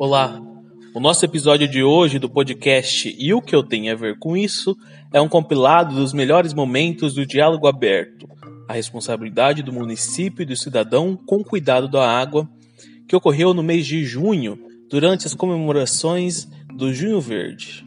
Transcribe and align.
Olá, 0.00 0.40
o 0.94 1.00
nosso 1.00 1.24
episódio 1.24 1.66
de 1.66 1.82
hoje 1.82 2.20
do 2.20 2.30
podcast 2.30 3.16
E 3.18 3.34
o 3.34 3.42
que 3.42 3.52
eu 3.52 3.64
tenho 3.64 3.92
a 3.92 3.96
ver 3.96 4.16
com 4.16 4.36
isso 4.36 4.76
é 5.12 5.20
um 5.20 5.28
compilado 5.28 5.96
dos 5.96 6.12
melhores 6.12 6.54
momentos 6.54 7.14
do 7.14 7.26
diálogo 7.26 7.66
aberto, 7.66 8.28
a 8.68 8.74
responsabilidade 8.74 9.60
do 9.60 9.72
município 9.72 10.44
e 10.44 10.46
do 10.46 10.54
cidadão 10.54 11.16
com 11.16 11.42
cuidado 11.42 11.88
da 11.88 12.08
água, 12.08 12.48
que 13.08 13.16
ocorreu 13.16 13.52
no 13.52 13.60
mês 13.60 13.88
de 13.88 14.04
junho, 14.04 14.56
durante 14.88 15.26
as 15.26 15.34
comemorações 15.34 16.48
do 16.72 16.94
Junho 16.94 17.20
Verde. 17.20 17.84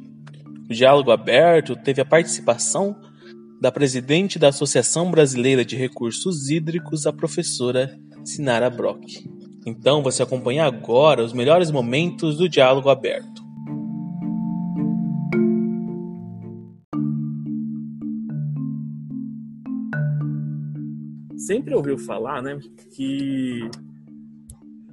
O 0.70 0.74
diálogo 0.74 1.12
aberto 1.12 1.78
teve 1.78 2.02
a 2.02 2.06
participação 2.06 2.94
da 3.62 3.72
presidente 3.72 4.40
da 4.40 4.48
Associação 4.48 5.12
Brasileira 5.12 5.64
de 5.64 5.76
Recursos 5.76 6.50
Hídricos, 6.50 7.06
a 7.06 7.14
professora 7.14 7.96
Sinara 8.26 8.72
Brock. 8.72 9.06
Então 9.68 10.02
você 10.02 10.24
acompanha 10.24 10.66
agora 10.66 11.24
os 11.24 11.32
melhores 11.32 11.70
momentos 11.70 12.38
do 12.38 12.50
diálogo 12.50 12.90
aberto. 12.90 13.44
Sempre 21.38 21.76
ouviu 21.76 22.00
falar, 22.00 22.42
né, 22.42 22.58
que 22.96 23.70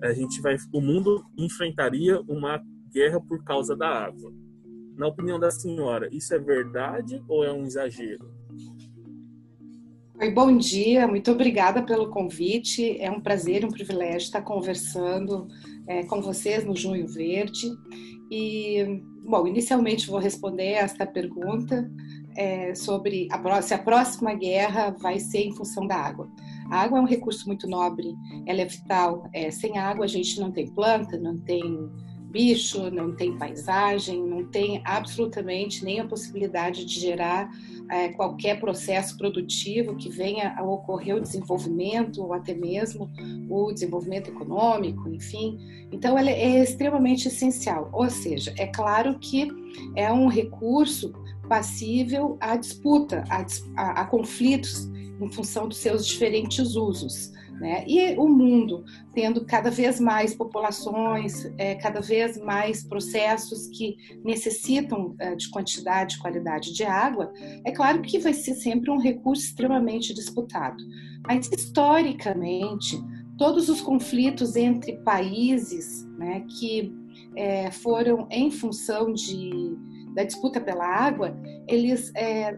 a 0.03 0.13
gente 0.13 0.43
vai, 0.43 0.59
o 0.75 0.83
mundo 0.83 1.25
enfrentaria 1.39 2.21
uma 2.29 2.63
guerra 2.93 3.19
por 3.19 3.43
causa 3.45 3.75
da 3.75 3.89
água. 3.89 4.31
Na 4.95 5.07
opinião 5.07 5.41
da 5.41 5.51
senhora, 5.51 6.07
isso 6.13 6.35
é 6.35 6.39
verdade 6.39 7.23
ou 7.27 7.43
é 7.43 7.51
um 7.51 7.65
exagero? 7.65 8.37
Oi, 10.21 10.33
bom 10.33 10.57
dia, 10.57 11.07
muito 11.07 11.31
obrigada 11.31 11.81
pelo 11.81 12.11
convite. 12.11 13.01
É 13.01 13.09
um 13.09 13.21
prazer, 13.21 13.65
um 13.65 13.71
privilégio 13.71 14.19
estar 14.19 14.43
conversando 14.43 15.47
é, 15.87 16.03
com 16.03 16.21
vocês 16.21 16.65
no 16.65 16.75
Junho 16.75 17.07
Verde. 17.07 17.71
E, 18.29 19.01
bom, 19.25 19.47
inicialmente 19.47 20.09
vou 20.09 20.19
responder 20.19 20.73
esta 20.73 21.07
pergunta 21.07 21.89
é, 22.37 22.75
sobre 22.75 23.29
a, 23.31 23.63
se 23.63 23.75
a 23.75 23.79
próxima 23.79 24.35
guerra 24.35 24.91
vai 24.91 25.21
ser 25.21 25.39
em 25.39 25.55
função 25.55 25.87
da 25.87 25.95
água. 25.95 26.29
A 26.69 26.81
água 26.81 26.99
é 26.99 27.03
um 27.03 27.07
recurso 27.07 27.47
muito 27.47 27.69
nobre, 27.69 28.13
ela 28.45 28.61
é 28.61 28.67
vital. 28.67 29.31
É, 29.33 29.53
sem 29.53 29.79
água 29.79 30.05
a 30.05 30.09
gente 30.09 30.41
não 30.41 30.51
tem 30.51 30.67
planta, 30.75 31.17
não 31.17 31.39
tem 31.39 31.63
bicho, 32.31 32.91
não 32.91 33.15
tem 33.15 33.37
paisagem, 33.39 34.23
não 34.23 34.45
tem 34.45 34.83
absolutamente 34.85 35.85
nem 35.85 36.01
a 36.01 36.07
possibilidade 36.07 36.85
de 36.85 37.01
gerar 37.01 37.51
é, 37.91 38.11
qualquer 38.11 38.61
processo 38.61 39.17
produtivo 39.17 39.97
que 39.97 40.11
venha 40.11 40.55
a 40.57 40.63
ocorrer 40.63 41.17
o 41.17 41.21
desenvolvimento 41.21 42.23
ou 42.23 42.35
até 42.35 42.55
mesmo 42.55 43.11
o 43.49 43.73
desenvolvimento 43.73 44.29
econômico, 44.29 45.09
enfim. 45.09 45.59
Então, 45.91 46.19
ela 46.19 46.31
é 46.31 46.63
extremamente 46.63 47.29
essencial. 47.29 47.89
Ou 47.93 48.11
seja, 48.11 48.55
é 48.59 48.67
claro 48.67 49.19
que 49.19 49.49
é 49.97 50.13
um 50.13 50.29
recurso 50.29 51.13
passível 51.49 52.37
à 52.41 52.57
disputa, 52.57 53.25
a, 53.31 53.47
a, 53.77 54.03
a 54.03 54.05
conflitos 54.05 54.87
em 55.21 55.31
função 55.33 55.69
dos 55.69 55.79
seus 55.79 56.07
diferentes 56.07 56.75
usos. 56.75 57.33
Né? 57.61 57.85
E 57.89 58.17
o 58.17 58.29
mundo 58.29 58.85
tendo 59.13 59.45
cada 59.45 59.71
vez 59.71 59.99
mais 59.99 60.35
populações, 60.35 61.45
é, 61.59 61.75
cada 61.75 62.01
vez 62.01 62.39
mais 62.39 62.85
processos 62.85 63.67
que 63.69 63.97
necessitam 64.25 65.17
é, 65.19 65.35
de 65.35 65.51
quantidade 65.51 66.17
e 66.17 66.19
qualidade 66.21 66.73
de 66.73 66.85
água, 66.85 67.33
é 67.65 67.73
claro 67.73 68.01
que 68.01 68.19
vai 68.19 68.33
ser 68.33 68.55
sempre 68.55 68.91
um 68.91 68.99
recurso 68.99 69.43
extremamente 69.43 70.15
disputado. 70.15 70.83
Mas, 71.27 71.51
historicamente, 71.51 72.97
todos 73.37 73.69
os 73.69 73.81
conflitos 73.81 74.55
entre 74.55 74.97
países 74.99 76.07
né, 76.17 76.45
que 76.59 76.93
é, 77.35 77.71
foram 77.73 78.29
em 78.31 78.51
função 78.51 79.13
de, 79.13 79.77
da 80.15 80.23
disputa 80.23 80.61
pela 80.61 80.87
água, 80.87 81.37
eles 81.67 82.13
é, 82.15 82.57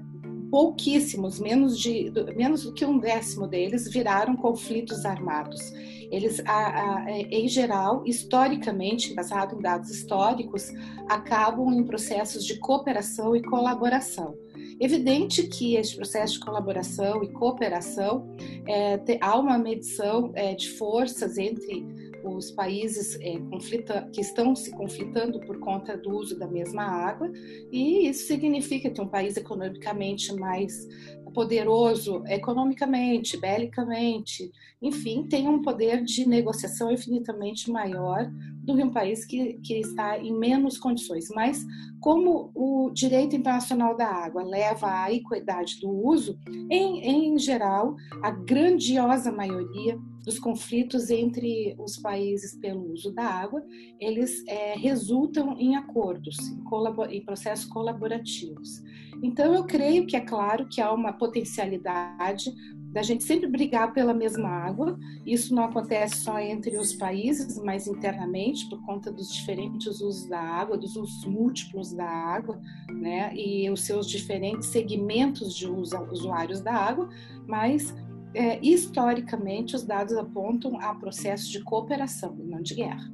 pouquíssimos, 0.51 1.39
menos, 1.39 1.79
de, 1.79 2.11
menos 2.37 2.65
do 2.65 2.73
que 2.73 2.85
um 2.85 2.99
décimo 2.99 3.47
deles, 3.47 3.91
viraram 3.91 4.37
conflitos 4.37 5.05
armados. 5.05 5.73
Eles, 6.11 6.41
a, 6.45 7.03
a, 7.03 7.11
é, 7.11 7.21
em 7.23 7.47
geral, 7.47 8.03
historicamente, 8.05 9.15
baseado 9.15 9.57
em 9.57 9.63
dados 9.63 9.91
históricos, 9.91 10.71
acabam 11.09 11.73
em 11.73 11.85
processos 11.85 12.45
de 12.45 12.59
cooperação 12.59 13.37
e 13.37 13.43
colaboração. 13.43 14.35
Evidente 14.81 15.47
que 15.47 15.77
este 15.77 15.97
processo 15.97 16.35
de 16.35 16.41
colaboração 16.41 17.23
e 17.23 17.29
cooperação 17.29 18.35
é, 18.67 18.99
te, 18.99 19.19
há 19.21 19.39
uma 19.39 19.59
medição 19.59 20.33
é, 20.35 20.55
de 20.55 20.71
forças 20.71 21.39
entre 21.39 21.87
os 22.25 22.51
países 22.51 23.19
é, 23.21 23.39
conflita, 23.39 24.09
que 24.13 24.21
estão 24.21 24.55
se 24.55 24.71
conflitando 24.71 25.41
por 25.41 25.59
conta 25.59 25.97
do 25.97 26.11
uso 26.11 26.39
da 26.39 26.47
mesma 26.47 26.83
água, 26.83 27.31
e 27.71 28.09
isso 28.09 28.27
significa 28.27 28.91
que 28.91 29.01
um 29.01 29.09
país 29.09 29.37
economicamente 29.37 30.33
mais 30.35 30.87
poderoso, 31.33 32.23
economicamente, 32.27 33.37
belicamente, 33.37 34.51
enfim, 34.83 35.27
tem 35.29 35.49
um 35.49 35.63
poder 35.63 36.03
de 36.03 36.27
negociação 36.27 36.91
infinitamente 36.91 37.71
maior 37.71 38.31
do 38.65 38.77
que 38.77 38.83
um 38.83 38.91
país 38.91 39.25
que, 39.25 39.55
que 39.65 39.75
está 39.79 40.19
em 40.19 40.33
menos 40.33 40.79
condições. 40.79 41.29
Mas, 41.35 41.65
como 42.01 42.51
o 42.55 42.91
direito 42.91 43.37
internacional 43.37 43.97
da 43.97 44.07
água 44.07 44.43
leva 44.43 45.05
à 45.05 45.13
equidade 45.13 45.81
do 45.81 45.91
uso, 45.91 46.39
em, 46.71 47.01
em 47.01 47.39
geral, 47.39 47.95
a 48.23 48.31
grandiosa 48.31 49.31
maioria 49.31 49.99
dos 50.25 50.39
conflitos 50.39 51.11
entre 51.11 51.75
os 51.79 51.97
países 51.97 52.55
pelo 52.55 52.93
uso 52.93 53.13
da 53.13 53.25
água, 53.25 53.65
eles 53.99 54.45
é, 54.47 54.75
resultam 54.75 55.59
em 55.59 55.77
acordos, 55.77 56.37
em, 56.49 57.17
em 57.17 57.25
processos 57.25 57.65
colaborativos. 57.67 58.83
Então, 59.23 59.55
eu 59.55 59.65
creio 59.65 60.07
que 60.07 60.17
é 60.17 60.21
claro 60.21 60.67
que 60.69 60.81
há 60.81 60.93
uma 60.93 61.13
potencialidade 61.13 62.51
da 62.93 63.03
gente 63.03 63.23
sempre 63.23 63.47
brigar 63.47 63.93
pela 63.93 64.13
mesma 64.13 64.49
água. 64.49 64.99
Isso 65.25 65.55
não 65.55 65.65
acontece 65.65 66.17
só 66.17 66.39
entre 66.41 66.77
os 66.77 66.95
países, 66.95 67.59
mas 67.63 67.87
internamente, 67.87 68.69
por 68.69 68.85
conta 68.85 69.13
dos 69.13 69.33
diferentes 69.33 70.01
usos 70.01 70.27
da 70.27 70.41
água, 70.41 70.77
dos 70.77 70.97
usos 70.97 71.25
múltiplos 71.25 71.93
da 71.93 72.09
água, 72.09 72.61
né, 72.91 73.33
e 73.35 73.71
os 73.71 73.83
seus 73.83 74.09
diferentes 74.09 74.69
segmentos 74.69 75.55
de 75.55 75.69
usuários 75.69 76.61
da 76.61 76.75
água, 76.75 77.09
mas 77.47 77.95
é, 78.35 78.61
historicamente 78.65 79.75
os 79.75 79.83
dados 79.83 80.15
apontam 80.15 80.81
a 80.81 80.95
processos 80.95 81.49
de 81.49 81.63
cooperação 81.63 82.37
e 82.39 82.47
não 82.47 82.63
de 82.63 82.75
guerra. 82.75 83.11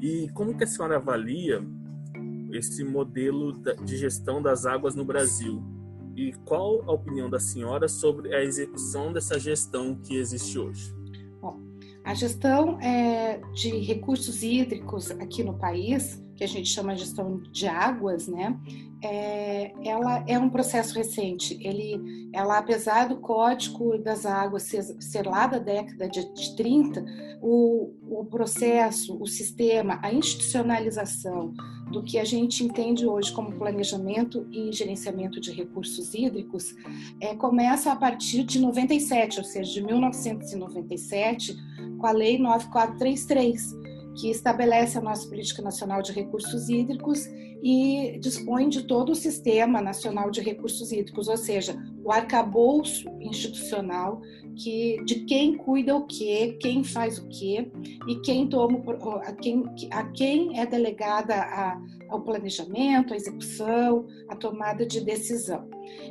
E 0.00 0.28
como 0.34 0.56
que 0.56 0.64
a 0.64 0.66
senhora 0.66 0.96
avalia 0.96 1.64
esse 2.52 2.84
modelo 2.84 3.52
de 3.84 3.96
gestão 3.96 4.42
das 4.42 4.66
águas 4.66 4.94
no 4.94 5.04
Brasil? 5.04 5.62
E 6.16 6.32
qual 6.44 6.82
a 6.88 6.92
opinião 6.92 7.28
da 7.28 7.40
senhora 7.40 7.88
sobre 7.88 8.34
a 8.34 8.42
execução 8.42 9.12
dessa 9.12 9.38
gestão 9.38 9.96
que 9.96 10.16
existe 10.16 10.58
hoje? 10.58 10.94
Bom, 11.40 11.60
a 12.04 12.14
gestão 12.14 12.80
é, 12.80 13.40
de 13.52 13.70
recursos 13.80 14.42
hídricos 14.42 15.10
aqui 15.12 15.42
no 15.42 15.58
país, 15.58 16.23
que 16.36 16.44
a 16.44 16.48
gente 16.48 16.68
chama 16.68 16.94
de 16.94 17.00
gestão 17.00 17.40
de 17.50 17.66
águas, 17.66 18.26
né? 18.26 18.58
É, 19.02 19.72
ela 19.84 20.24
é 20.26 20.38
um 20.38 20.48
processo 20.48 20.94
recente. 20.94 21.58
Ele, 21.60 22.30
ela, 22.32 22.58
apesar 22.58 23.08
do 23.08 23.16
Código 23.16 23.98
das 23.98 24.24
Águas 24.24 24.64
ser, 24.64 24.82
ser 24.82 25.26
lá 25.26 25.46
da 25.46 25.58
década 25.58 26.08
de, 26.08 26.24
de 26.32 26.56
30, 26.56 27.04
o, 27.42 27.92
o 28.08 28.24
processo, 28.24 29.20
o 29.20 29.26
sistema, 29.26 29.98
a 30.02 30.12
institucionalização 30.12 31.52
do 31.92 32.02
que 32.02 32.18
a 32.18 32.24
gente 32.24 32.64
entende 32.64 33.06
hoje 33.06 33.30
como 33.32 33.52
planejamento 33.52 34.46
e 34.50 34.72
gerenciamento 34.72 35.38
de 35.38 35.52
recursos 35.52 36.14
hídricos 36.14 36.74
é, 37.20 37.34
começa 37.34 37.92
a 37.92 37.96
partir 37.96 38.42
de 38.44 38.58
97, 38.58 39.38
ou 39.38 39.44
seja, 39.44 39.70
de 39.70 39.82
1997, 39.82 41.54
com 41.98 42.06
a 42.06 42.12
Lei 42.12 42.38
9433 42.38 43.83
que 44.16 44.30
estabelece 44.30 44.98
a 44.98 45.00
nossa 45.00 45.28
Política 45.28 45.62
Nacional 45.62 46.02
de 46.02 46.12
Recursos 46.12 46.68
Hídricos 46.68 47.26
e 47.62 48.18
dispõe 48.20 48.68
de 48.68 48.82
todo 48.82 49.12
o 49.12 49.14
Sistema 49.14 49.80
Nacional 49.80 50.30
de 50.30 50.40
Recursos 50.40 50.92
Hídricos, 50.92 51.28
ou 51.28 51.36
seja, 51.36 51.74
o 52.04 52.12
arcabouço 52.12 53.08
institucional 53.20 54.20
que, 54.54 55.02
de 55.04 55.24
quem 55.24 55.56
cuida 55.56 55.96
o 55.96 56.06
que, 56.06 56.52
quem 56.60 56.84
faz 56.84 57.18
o 57.18 57.26
que 57.28 57.72
e 58.06 58.16
quem 58.20 58.46
toma 58.46 58.82
a 59.24 59.32
quem, 59.32 59.64
a 59.90 60.04
quem 60.04 60.60
é 60.60 60.66
delegada 60.66 61.34
a, 61.34 61.80
ao 62.10 62.20
planejamento, 62.20 63.14
à 63.14 63.16
execução, 63.16 64.06
à 64.28 64.36
tomada 64.36 64.84
de 64.86 65.00
decisão. 65.00 65.68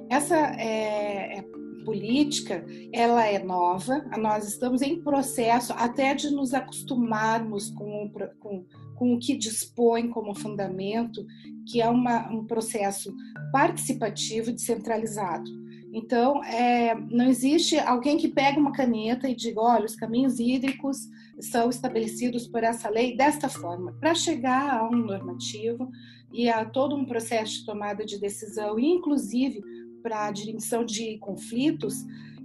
Essa 0.09 0.35
é, 0.57 1.37
é 1.37 1.62
política, 1.83 2.65
ela 2.91 3.25
é 3.25 3.43
nova, 3.43 4.05
nós 4.17 4.47
estamos 4.47 4.81
em 4.81 5.01
processo 5.01 5.73
até 5.73 6.13
de 6.13 6.29
nos 6.29 6.53
acostumarmos 6.53 7.69
com, 7.69 8.11
com, 8.39 8.65
com 8.95 9.13
o 9.13 9.19
que 9.19 9.35
dispõe 9.35 10.09
como 10.09 10.33
fundamento, 10.35 11.25
que 11.67 11.81
é 11.81 11.89
uma, 11.89 12.29
um 12.29 12.45
processo 12.45 13.13
participativo 13.51 14.51
descentralizado. 14.51 15.63
Então, 15.93 16.43
é, 16.43 16.95
não 16.95 17.25
existe 17.25 17.77
alguém 17.77 18.17
que 18.17 18.27
pegue 18.27 18.59
uma 18.59 18.71
caneta 18.71 19.29
e 19.29 19.35
diga: 19.35 19.61
olha, 19.61 19.85
os 19.85 19.95
caminhos 19.95 20.39
hídricos 20.39 20.97
são 21.39 21.69
estabelecidos 21.69 22.47
por 22.47 22.63
essa 22.63 22.89
lei 22.89 23.15
desta 23.15 23.47
forma. 23.47 23.93
Para 23.99 24.15
chegar 24.15 24.75
a 24.75 24.89
um 24.89 24.95
normativo 24.95 25.91
e 26.31 26.49
a 26.49 26.65
todo 26.65 26.95
um 26.95 27.05
processo 27.05 27.59
de 27.59 27.65
tomada 27.65 28.03
de 28.03 28.19
decisão, 28.19 28.79
inclusive 28.79 29.61
para 30.03 30.27
a 30.27 30.31
direção 30.31 30.85
de 30.85 31.17
conflitos, 31.17 31.95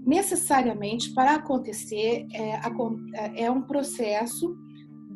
necessariamente 0.07 1.13
para 1.13 1.35
acontecer 1.35 2.27
é, 2.33 2.53
é, 2.53 3.43
é 3.45 3.51
um 3.51 3.61
processo 3.61 4.57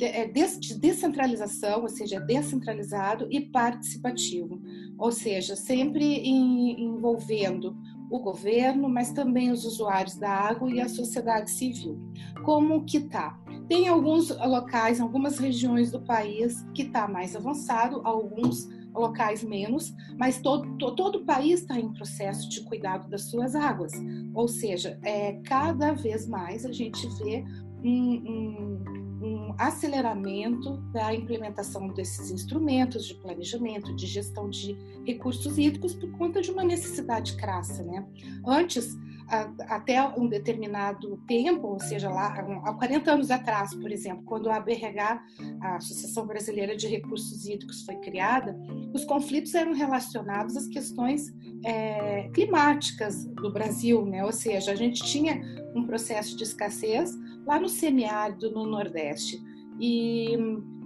é, 0.01 0.27
de 0.27 0.79
descentralização, 0.79 1.83
ou 1.83 1.89
seja, 1.89 2.19
descentralizado 2.19 3.29
e 3.31 3.41
participativo, 3.41 4.61
ou 4.99 5.13
seja, 5.13 5.55
sempre 5.55 6.29
envolvendo 6.29 7.77
o 8.11 8.19
governo, 8.19 8.89
mas 8.91 9.13
também 9.13 9.51
os 9.51 9.65
usuários 9.65 10.17
da 10.17 10.29
água 10.29 10.71
e 10.71 10.81
a 10.81 10.89
sociedade 10.89 11.51
civil. 11.51 11.99
Como 12.45 12.85
que 12.85 12.99
está? 12.99 13.41
Tem 13.69 13.89
alguns 13.89 14.29
locais, 14.29 15.01
algumas 15.01 15.39
regiões 15.39 15.91
do 15.91 16.01
país 16.01 16.63
que 16.75 16.83
está 16.83 17.09
mais 17.09 17.35
avançado, 17.35 18.03
alguns 18.05 18.69
locais 18.95 19.43
menos, 19.43 19.95
mas 20.19 20.41
todo, 20.41 20.77
todo 20.77 21.17
o 21.17 21.25
país 21.25 21.61
está 21.61 21.79
em 21.79 21.93
processo 21.93 22.49
de 22.49 22.61
cuidado 22.63 23.09
das 23.09 23.23
suas 23.25 23.55
águas. 23.55 23.93
Ou 24.35 24.49
seja, 24.49 24.99
é, 25.03 25.35
cada 25.45 25.93
vez 25.93 26.27
mais 26.27 26.65
a 26.65 26.73
gente 26.73 27.07
vê 27.19 27.45
um, 27.83 28.15
um, 28.15 29.27
um 29.27 29.55
aceleramento 29.59 30.77
da 30.93 31.15
implementação 31.15 31.89
desses 31.89 32.31
instrumentos 32.31 33.07
de 33.07 33.15
planejamento, 33.15 33.95
de 33.95 34.07
gestão 34.07 34.49
de 34.49 34.77
recursos 35.05 35.59
hídricos 35.59 35.95
por 35.95 36.11
conta 36.13 36.41
de 36.41 36.51
uma 36.51 36.65
necessidade 36.65 37.37
crassa, 37.37 37.83
né? 37.83 38.07
Antes, 38.47 38.97
até 39.69 40.03
um 40.19 40.29
determinado 40.29 41.17
tempo, 41.27 41.69
ou 41.69 41.81
seja, 41.81 42.11
lá 42.11 42.27
há 42.65 42.75
40 42.75 43.13
anos 43.13 43.31
atrás, 43.31 43.75
por 43.75 43.91
exemplo, 43.91 44.23
quando 44.25 44.51
a 44.51 44.57
ABRH, 44.57 45.25
a 45.61 45.77
Associação 45.77 46.27
Brasileira 46.27 46.77
de 46.77 46.87
Recursos 46.87 47.47
Hídricos, 47.47 47.83
foi 47.83 47.97
criada, 47.97 48.55
os 48.93 49.05
conflitos 49.05 49.55
eram 49.55 49.73
relacionados 49.73 50.57
às 50.57 50.67
questões 50.67 51.33
é, 51.65 52.29
climáticas 52.35 53.25
do 53.25 53.51
Brasil, 53.51 54.05
né? 54.05 54.23
Ou 54.25 54.33
seja, 54.33 54.73
a 54.73 54.77
gente 54.77 55.03
tinha 55.03 55.41
um 55.75 55.87
processo 55.87 56.37
de 56.37 56.43
escassez 56.43 57.17
lá 57.47 57.59
no 57.59 57.69
semiárido, 57.69 58.51
no 58.51 58.67
Nordeste. 58.67 59.41
E 59.81 60.37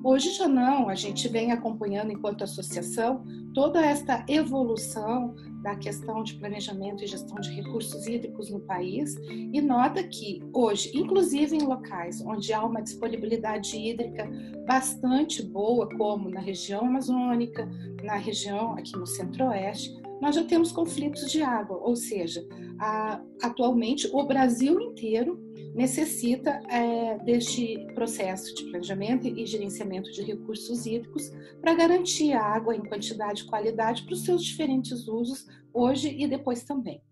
hoje 0.07 0.31
já 0.33 0.47
não, 0.47 0.89
a 0.89 0.95
gente 0.95 1.27
vem 1.27 1.51
acompanhando 1.51 2.13
enquanto 2.13 2.45
associação 2.45 3.25
toda 3.53 3.85
esta 3.85 4.25
evolução 4.29 5.35
da 5.63 5.75
questão 5.75 6.23
de 6.23 6.35
planejamento 6.35 7.03
e 7.03 7.09
gestão 7.09 7.37
de 7.41 7.51
recursos 7.51 8.07
hídricos 8.07 8.49
no 8.51 8.61
país. 8.61 9.17
E 9.29 9.61
nota 9.61 10.01
que 10.05 10.41
hoje, 10.53 10.93
inclusive 10.95 11.57
em 11.57 11.63
locais 11.63 12.21
onde 12.21 12.53
há 12.53 12.65
uma 12.65 12.81
disponibilidade 12.81 13.77
hídrica 13.77 14.31
bastante 14.65 15.43
boa, 15.43 15.89
como 15.97 16.31
na 16.31 16.41
região 16.41 16.83
amazônica, 16.83 17.69
na 18.05 18.15
região 18.15 18.75
aqui 18.75 18.93
no 18.97 19.07
centro-oeste, 19.07 19.93
nós 20.21 20.37
já 20.37 20.45
temos 20.45 20.71
conflitos 20.71 21.31
de 21.31 21.43
água, 21.43 21.79
ou 21.79 21.97
seja, 21.97 22.47
a, 22.79 23.21
atualmente 23.43 24.09
o 24.13 24.25
Brasil 24.25 24.81
inteiro 24.81 25.46
necessita 25.77 26.59
é, 26.71 27.19
deste 27.19 27.87
processo 27.95 28.55
de 28.55 28.65
planejamento 28.65 29.29
e 29.29 29.45
gerenciamento 29.45 30.11
de 30.11 30.23
recursos 30.23 30.87
hídricos 30.87 31.31
para 31.61 31.75
garantir 31.75 32.33
a 32.33 32.43
água 32.43 32.75
em 32.75 32.81
quantidade 32.81 33.43
e 33.43 33.47
qualidade 33.47 34.03
para 34.05 34.15
os 34.15 34.25
seus 34.25 34.43
diferentes 34.43 35.07
usos 35.07 35.47
hoje 35.75 36.17
e 36.19 36.27
depois 36.27 36.65
também. 36.65 37.03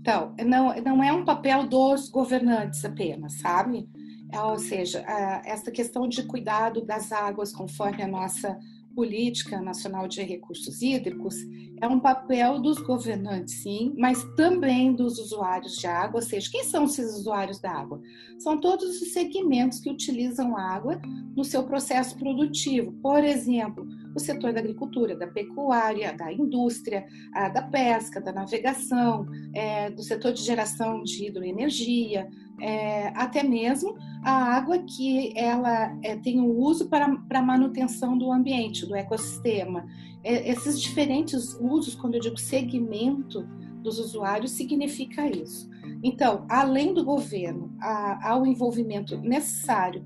Então, 0.00 0.34
não, 0.44 0.74
não 0.82 1.04
é 1.04 1.12
um 1.12 1.24
papel 1.24 1.68
dos 1.68 2.08
governantes 2.08 2.84
apenas, 2.84 3.34
sabe? 3.34 3.88
É, 4.32 4.40
ou 4.40 4.58
seja, 4.58 5.04
essa 5.44 5.70
questão 5.70 6.08
de 6.08 6.24
cuidado 6.24 6.84
das 6.84 7.12
águas 7.12 7.52
conforme 7.52 8.02
a 8.02 8.08
nossa 8.08 8.58
política 8.94 9.60
nacional 9.60 10.06
de 10.08 10.22
recursos 10.22 10.80
hídricos 10.80 11.36
é 11.80 11.88
um 11.88 12.00
papel 12.00 12.60
dos 12.60 12.78
governantes, 12.78 13.62
sim, 13.62 13.92
mas 13.98 14.24
também 14.36 14.94
dos 14.94 15.18
usuários 15.18 15.76
de 15.76 15.86
água, 15.86 16.20
ou 16.20 16.26
seja, 16.26 16.50
quem 16.50 16.64
são 16.64 16.84
esses 16.84 17.14
usuários 17.18 17.60
da 17.60 17.72
água? 17.72 18.00
São 18.38 18.58
todos 18.58 19.02
os 19.02 19.12
segmentos 19.12 19.80
que 19.80 19.90
utilizam 19.90 20.56
água 20.56 21.00
no 21.36 21.44
seu 21.44 21.64
processo 21.64 22.16
produtivo. 22.16 22.92
Por 23.02 23.22
exemplo, 23.24 23.86
o 24.14 24.20
setor 24.20 24.52
da 24.52 24.60
agricultura, 24.60 25.16
da 25.16 25.26
pecuária, 25.26 26.12
da 26.12 26.32
indústria, 26.32 27.06
da 27.52 27.62
pesca, 27.62 28.20
da 28.20 28.32
navegação, 28.32 29.26
é, 29.52 29.90
do 29.90 30.02
setor 30.02 30.32
de 30.32 30.42
geração 30.42 31.02
de 31.02 31.26
hidroenergia, 31.26 32.28
é, 32.60 33.08
até 33.08 33.42
mesmo 33.42 33.96
a 34.22 34.56
água 34.56 34.78
que 34.78 35.32
ela 35.36 35.96
é, 36.02 36.16
tem 36.16 36.40
o 36.40 36.56
uso 36.58 36.88
para, 36.88 37.16
para 37.28 37.42
manutenção 37.42 38.16
do 38.16 38.32
ambiente, 38.32 38.86
do 38.86 38.94
ecossistema. 38.94 39.84
Esses 40.22 40.80
diferentes 40.80 41.54
usos, 41.60 41.94
quando 41.94 42.14
eu 42.14 42.20
digo 42.20 42.38
segmento 42.38 43.46
dos 43.82 43.98
usuários, 43.98 44.52
significa 44.52 45.26
isso. 45.28 45.68
Então, 46.02 46.46
além 46.48 46.94
do 46.94 47.04
governo, 47.04 47.70
há, 47.80 48.38
o 48.38 48.46
envolvimento 48.46 49.18
necessário 49.18 50.02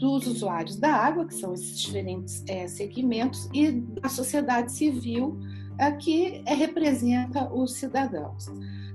dos 0.00 0.26
usuários 0.26 0.76
da 0.76 0.92
água, 0.92 1.26
que 1.26 1.34
são 1.34 1.52
esses 1.52 1.78
diferentes 1.78 2.42
é, 2.48 2.66
segmentos, 2.66 3.48
e 3.52 3.70
da 3.70 4.08
sociedade 4.08 4.72
civil, 4.72 5.38
é, 5.78 5.92
que 5.92 6.42
é, 6.46 6.54
representa 6.54 7.52
os 7.52 7.74
cidadãos. 7.74 8.46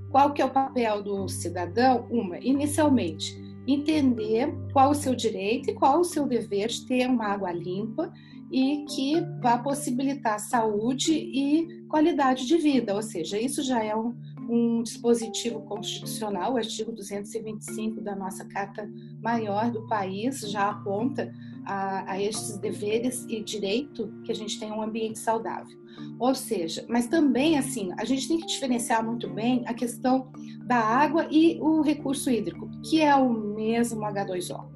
Qual 0.10 0.34
que 0.34 0.42
é 0.42 0.46
o 0.46 0.50
papel 0.50 1.04
do 1.04 1.28
cidadão? 1.28 2.07
Uma, 2.10 2.40
inicialmente, 2.40 3.40
entender 3.68 4.52
qual 4.74 4.92
o 4.92 4.96
seu 4.96 5.16
direito 5.16 5.69
e 5.69 5.74
qual 5.74 6.00
o 6.00 6.04
seu 6.04 6.28
dever 6.28 6.69
de 6.69 6.86
ter 6.88 7.07
uma 7.07 7.28
água 7.28 7.52
limpa 7.52 8.12
e 8.52 8.86
que 8.90 9.22
vá 9.42 9.57
possibilitar 9.57 10.40
saúde 10.40 11.13
e 11.13 11.86
qualidade 11.88 12.48
de 12.48 12.57
vida, 12.57 12.96
ou 12.96 13.02
seja, 13.02 13.40
isso 13.40 13.63
já 13.63 13.84
é 13.84 13.96
um, 13.96 14.16
um 14.50 14.83
dispositivo 14.83 15.62
constitucional, 15.62 16.53
o 16.53 16.57
artigo 16.57 16.92
225 16.92 18.01
da 18.01 18.15
nossa 18.15 18.45
Carta 18.45 18.89
Maior 19.21 19.71
do 19.71 19.88
país 19.88 20.42
já 20.42 20.69
aponta 20.69 21.33
a, 21.65 22.12
a 22.12 22.21
estes 22.21 22.57
deveres 22.57 23.25
e 23.27 23.42
direito 23.42 24.12
que 24.24 24.31
a 24.31 24.36
gente 24.36 24.59
tem 24.59 24.71
um 24.71 24.81
ambiente 24.81 25.19
saudável. 25.19 25.77
Ou 26.19 26.36
seja, 26.36 26.86
mas 26.88 27.07
também 27.07 27.57
assim, 27.57 27.92
a 27.97 28.06
gente 28.06 28.27
tem 28.27 28.38
que 28.38 28.45
diferenciar 28.45 29.03
muito 29.03 29.30
bem 29.30 29.63
a 29.65 29.74
questão 29.74 30.31
da 30.65 30.77
água 30.77 31.27
e 31.31 31.59
o 31.62 31.81
recurso 31.81 32.30
hídrico, 32.30 32.69
que 32.83 33.01
é 33.01 33.15
o 33.15 33.30
mesmo 33.30 34.01
H2O. 34.01 34.75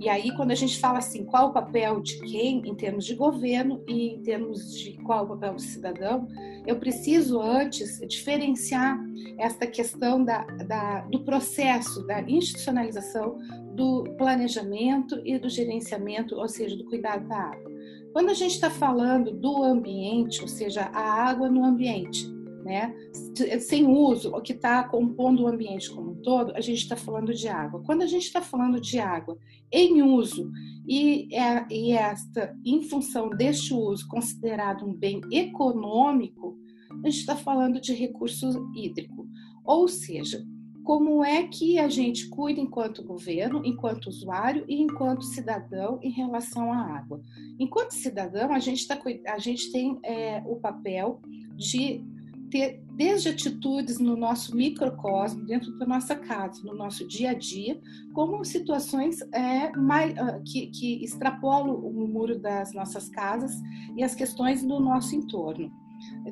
E 0.00 0.08
aí, 0.08 0.30
quando 0.36 0.52
a 0.52 0.54
gente 0.54 0.78
fala 0.78 0.98
assim, 0.98 1.24
qual 1.24 1.48
o 1.48 1.52
papel 1.52 2.00
de 2.00 2.20
quem 2.20 2.58
em 2.68 2.74
termos 2.74 3.04
de 3.04 3.14
governo 3.14 3.82
e 3.86 4.10
em 4.10 4.22
termos 4.22 4.78
de 4.78 4.92
qual 4.98 5.24
o 5.24 5.28
papel 5.28 5.54
do 5.54 5.60
cidadão, 5.60 6.28
eu 6.66 6.76
preciso 6.78 7.40
antes 7.40 7.98
diferenciar 8.06 8.98
esta 9.38 9.66
questão 9.66 10.24
da, 10.24 10.44
da, 10.44 11.00
do 11.02 11.20
processo, 11.20 12.06
da 12.06 12.20
institucionalização, 12.22 13.38
do 13.74 14.04
planejamento 14.16 15.20
e 15.24 15.38
do 15.38 15.48
gerenciamento, 15.48 16.36
ou 16.36 16.48
seja, 16.48 16.76
do 16.76 16.84
cuidado 16.84 17.26
da 17.26 17.36
água. 17.36 17.70
Quando 18.12 18.30
a 18.30 18.34
gente 18.34 18.52
está 18.52 18.70
falando 18.70 19.32
do 19.32 19.62
ambiente, 19.62 20.40
ou 20.40 20.48
seja, 20.48 20.90
a 20.92 21.00
água 21.00 21.48
no 21.48 21.64
ambiente, 21.64 22.28
né? 22.68 22.94
Sem 23.60 23.86
uso, 23.86 24.28
o 24.28 24.42
que 24.42 24.52
está 24.52 24.84
compondo 24.84 25.42
o 25.42 25.48
ambiente 25.48 25.90
como 25.90 26.10
um 26.10 26.16
todo, 26.16 26.54
a 26.54 26.60
gente 26.60 26.82
está 26.82 26.96
falando 26.96 27.32
de 27.32 27.48
água. 27.48 27.82
Quando 27.82 28.02
a 28.02 28.06
gente 28.06 28.24
está 28.24 28.42
falando 28.42 28.78
de 28.78 28.98
água 28.98 29.38
em 29.72 30.02
uso 30.02 30.52
e, 30.86 31.34
é, 31.34 31.66
e 31.70 31.92
esta, 31.92 32.54
em 32.62 32.82
função 32.82 33.30
deste 33.30 33.72
uso, 33.72 34.06
considerado 34.06 34.84
um 34.84 34.92
bem 34.92 35.22
econômico, 35.32 36.58
a 37.02 37.08
gente 37.08 37.20
está 37.20 37.34
falando 37.34 37.80
de 37.80 37.94
recurso 37.94 38.70
hídrico. 38.74 39.26
Ou 39.64 39.88
seja, 39.88 40.44
como 40.84 41.24
é 41.24 41.48
que 41.48 41.78
a 41.78 41.88
gente 41.88 42.28
cuida 42.28 42.60
enquanto 42.60 43.02
governo, 43.02 43.62
enquanto 43.64 44.08
usuário 44.08 44.64
e 44.68 44.78
enquanto 44.82 45.24
cidadão 45.24 45.98
em 46.02 46.10
relação 46.10 46.70
à 46.70 46.98
água. 46.98 47.22
Enquanto 47.58 47.92
cidadão, 47.92 48.52
a 48.52 48.58
gente, 48.58 48.86
tá, 48.86 49.00
a 49.28 49.38
gente 49.38 49.72
tem 49.72 49.98
é, 50.02 50.42
o 50.46 50.56
papel 50.56 51.22
de 51.56 52.04
ter 52.50 52.82
desde 52.94 53.28
atitudes 53.28 53.98
no 53.98 54.16
nosso 54.16 54.56
microcosmo, 54.56 55.44
dentro 55.44 55.76
da 55.78 55.86
nossa 55.86 56.16
casa, 56.16 56.62
no 56.64 56.74
nosso 56.74 57.06
dia 57.06 57.30
a 57.30 57.34
dia, 57.34 57.80
como 58.12 58.44
situações 58.44 59.20
é, 59.32 59.70
mais, 59.76 60.12
uh, 60.12 60.42
que, 60.44 60.66
que 60.68 61.04
extrapolam 61.04 61.74
o 61.74 62.08
muro 62.08 62.38
das 62.38 62.72
nossas 62.72 63.08
casas 63.08 63.52
e 63.96 64.02
as 64.02 64.14
questões 64.14 64.62
do 64.62 64.80
nosso 64.80 65.14
entorno. 65.14 65.70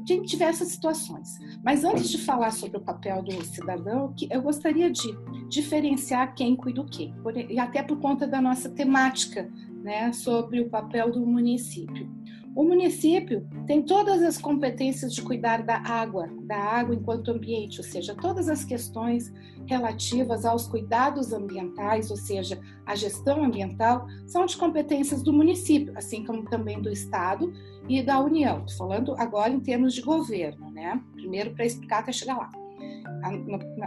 Tem 0.07 0.23
diversas 0.23 0.69
situações. 0.69 1.39
Mas 1.65 1.85
antes 1.85 2.09
de 2.09 2.19
falar 2.19 2.53
sobre 2.53 2.77
o 2.77 2.81
papel 2.81 3.23
do 3.23 3.45
cidadão, 3.45 4.15
eu 4.31 4.43
gostaria 4.43 4.91
de 4.91 5.09
diferenciar 5.49 6.35
quem 6.35 6.55
cuida 6.55 6.81
o 6.81 6.87
quê, 6.87 7.13
e 7.49 7.59
até 7.59 7.83
por 7.83 7.99
conta 7.99 8.27
da 8.27 8.41
nossa 8.41 8.69
temática 8.69 9.51
né, 9.83 10.13
sobre 10.13 10.61
o 10.61 10.69
papel 10.69 11.11
do 11.11 11.25
município. 11.25 12.09
O 12.57 12.65
município 12.65 13.47
tem 13.67 13.83
todas 13.83 14.23
as 14.23 14.39
competências 14.39 15.13
de 15.13 15.21
cuidar 15.21 15.63
da 15.63 15.77
água, 15.77 16.27
da 16.41 16.57
água 16.57 16.95
enquanto 16.95 17.31
ambiente, 17.31 17.81
ou 17.81 17.85
seja, 17.85 18.15
todas 18.15 18.49
as 18.49 18.65
questões 18.65 19.31
relativas 19.67 20.47
aos 20.47 20.67
cuidados 20.67 21.35
ambientais, 21.35 22.11
ou 22.11 22.17
seja, 22.17 22.59
a 22.87 22.95
gestão 22.95 23.45
ambiental, 23.45 24.07
são 24.27 24.47
de 24.47 24.57
competências 24.57 25.23
do 25.23 25.35
município, 25.35 25.93
assim 25.99 26.25
como 26.25 26.49
também 26.49 26.81
do 26.81 26.91
Estado 26.91 27.53
e 27.87 28.03
da 28.03 28.19
União. 28.19 28.65
Estou 28.65 28.89
falando 28.89 29.15
agora 29.19 29.53
em 29.53 29.61
termos 29.61 29.93
de 29.93 30.01
governo, 30.01 30.71
né? 30.71 30.99
Primeiro 31.13 31.51
para 31.51 31.67
explicar 31.67 31.99
até 31.99 32.11
chegar 32.11 32.39
lá, 32.39 32.53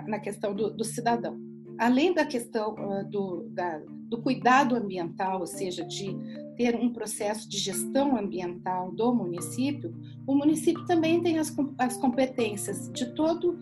na, 0.06 0.20
questão 0.20 0.54
do, 0.54 0.70
do, 0.70 0.84
cidadão. 0.84 1.40
Além 1.80 2.14
da 2.14 2.24
questão 2.24 2.76
uh, 2.76 3.04
do, 3.10 3.50
da, 3.50 3.82
do 4.10 4.22
cuidado 4.22 4.76
ambiental, 4.76 5.40
ou 5.40 5.48
seja, 5.48 5.84
de 5.84 6.16
ter 6.60 6.76
um 6.76 6.92
processo 6.92 7.48
de 7.48 7.58
gestão 7.58 8.18
ambiental 8.18 8.92
do 8.92 9.16
município, 9.16 9.96
o 10.28 10.36
município 10.36 10.84
também 10.84 11.22
tem 11.24 11.40
as, 11.40 11.56
as 11.78 11.96
competências 11.96 12.92
de 12.92 13.16
todo, 13.16 13.58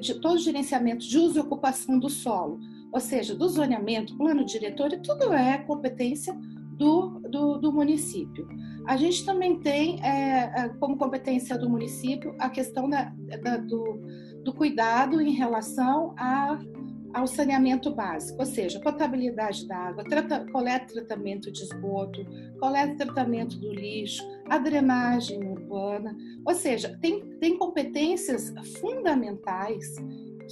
de 0.00 0.14
todo 0.14 0.34
o 0.34 0.38
gerenciamento 0.38 1.06
de 1.06 1.16
uso 1.16 1.38
e 1.38 1.40
ocupação 1.40 1.96
do 1.96 2.10
solo, 2.10 2.58
ou 2.92 2.98
seja, 2.98 3.36
do 3.36 3.48
zoneamento, 3.48 4.16
plano 4.16 4.44
diretor, 4.44 4.92
e 4.92 4.98
tudo 4.98 5.32
é 5.32 5.58
competência 5.58 6.36
do, 6.76 7.20
do, 7.20 7.58
do 7.58 7.72
município. 7.72 8.48
A 8.84 8.96
gente 8.96 9.24
também 9.24 9.60
tem 9.60 10.04
é, 10.04 10.52
é 10.52 10.68
como 10.70 10.96
competência 10.96 11.56
do 11.56 11.70
município 11.70 12.34
a 12.36 12.50
questão 12.50 12.90
da, 12.90 13.12
da, 13.44 13.58
do, 13.58 14.00
do 14.42 14.52
cuidado 14.52 15.20
em 15.20 15.30
relação 15.30 16.14
a 16.18 16.58
ao 17.12 17.26
saneamento 17.26 17.94
básico, 17.94 18.40
ou 18.40 18.46
seja, 18.46 18.80
potabilidade 18.80 19.66
da 19.66 19.76
água, 19.76 20.04
trata, 20.04 20.46
coleta 20.50 20.92
tratamento 20.92 21.50
de 21.50 21.62
esgoto, 21.62 22.24
coleta 22.58 23.04
tratamento 23.04 23.58
do 23.58 23.72
lixo, 23.72 24.22
a 24.48 24.58
drenagem 24.58 25.42
urbana, 25.44 26.16
ou 26.44 26.54
seja, 26.54 26.96
tem, 27.00 27.38
tem 27.38 27.58
competências 27.58 28.52
fundamentais 28.80 29.96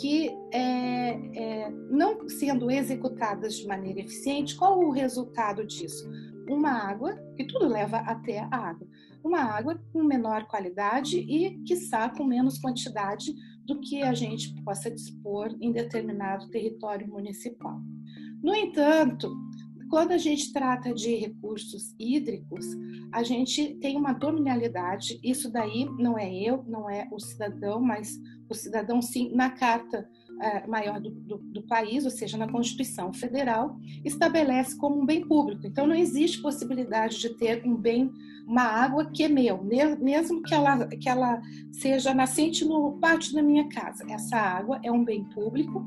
que, 0.00 0.30
é, 0.52 1.10
é, 1.34 1.70
não 1.90 2.28
sendo 2.28 2.70
executadas 2.70 3.56
de 3.56 3.66
maneira 3.66 4.00
eficiente, 4.00 4.56
qual 4.56 4.78
o 4.78 4.90
resultado 4.90 5.66
disso? 5.66 6.08
Uma 6.48 6.70
água, 6.70 7.16
que 7.36 7.44
tudo 7.44 7.66
leva 7.66 7.98
até 7.98 8.38
a 8.38 8.56
água, 8.56 8.86
uma 9.22 9.40
água 9.40 9.80
com 9.92 10.02
menor 10.02 10.46
qualidade 10.46 11.18
e, 11.18 11.58
quiçá, 11.64 12.08
com 12.08 12.24
menos 12.24 12.58
quantidade 12.58 13.34
do 13.68 13.78
que 13.78 14.02
a 14.02 14.14
gente 14.14 14.54
possa 14.64 14.90
dispor 14.90 15.54
em 15.60 15.70
determinado 15.70 16.48
território 16.48 17.06
municipal. 17.06 17.78
No 18.42 18.54
entanto, 18.54 19.30
quando 19.90 20.12
a 20.12 20.18
gente 20.18 20.52
trata 20.52 20.92
de 20.92 21.14
recursos 21.14 21.94
hídricos, 21.98 22.66
a 23.12 23.22
gente 23.22 23.74
tem 23.76 23.96
uma 23.96 24.14
dominalidade. 24.14 25.20
Isso 25.22 25.50
daí 25.52 25.84
não 25.98 26.18
é 26.18 26.32
eu, 26.34 26.64
não 26.66 26.88
é 26.88 27.06
o 27.12 27.20
cidadão, 27.20 27.80
mas 27.80 28.18
o 28.48 28.54
cidadão 28.54 29.02
sim 29.02 29.34
na 29.34 29.50
carta 29.50 30.08
maior 30.68 31.00
do, 31.00 31.10
do, 31.10 31.38
do, 31.38 31.62
país, 31.62 32.04
ou 32.04 32.10
seja, 32.10 32.36
na 32.36 32.50
Constituição 32.50 33.12
Federal, 33.12 33.76
estabelece 34.04 34.76
como 34.76 35.00
um 35.00 35.06
bem 35.06 35.26
público. 35.26 35.66
Então, 35.66 35.86
não 35.86 35.94
existe 35.94 36.40
possibilidade 36.40 37.18
de 37.18 37.30
ter 37.30 37.62
um 37.66 37.74
bem, 37.74 38.10
uma 38.46 38.62
água 38.62 39.10
que 39.10 39.24
é 39.24 39.28
meu, 39.28 39.62
mesmo 39.62 40.42
que 40.42 40.54
ela, 40.54 40.86
que 40.86 41.08
ela 41.08 41.40
seja 41.72 42.14
nascente 42.14 42.64
no 42.64 42.92
pátio 43.00 43.34
da 43.34 43.42
minha 43.42 43.68
casa. 43.68 44.04
Essa 44.08 44.36
água 44.36 44.80
é 44.82 44.92
um 44.92 45.04
bem 45.04 45.24
público 45.24 45.84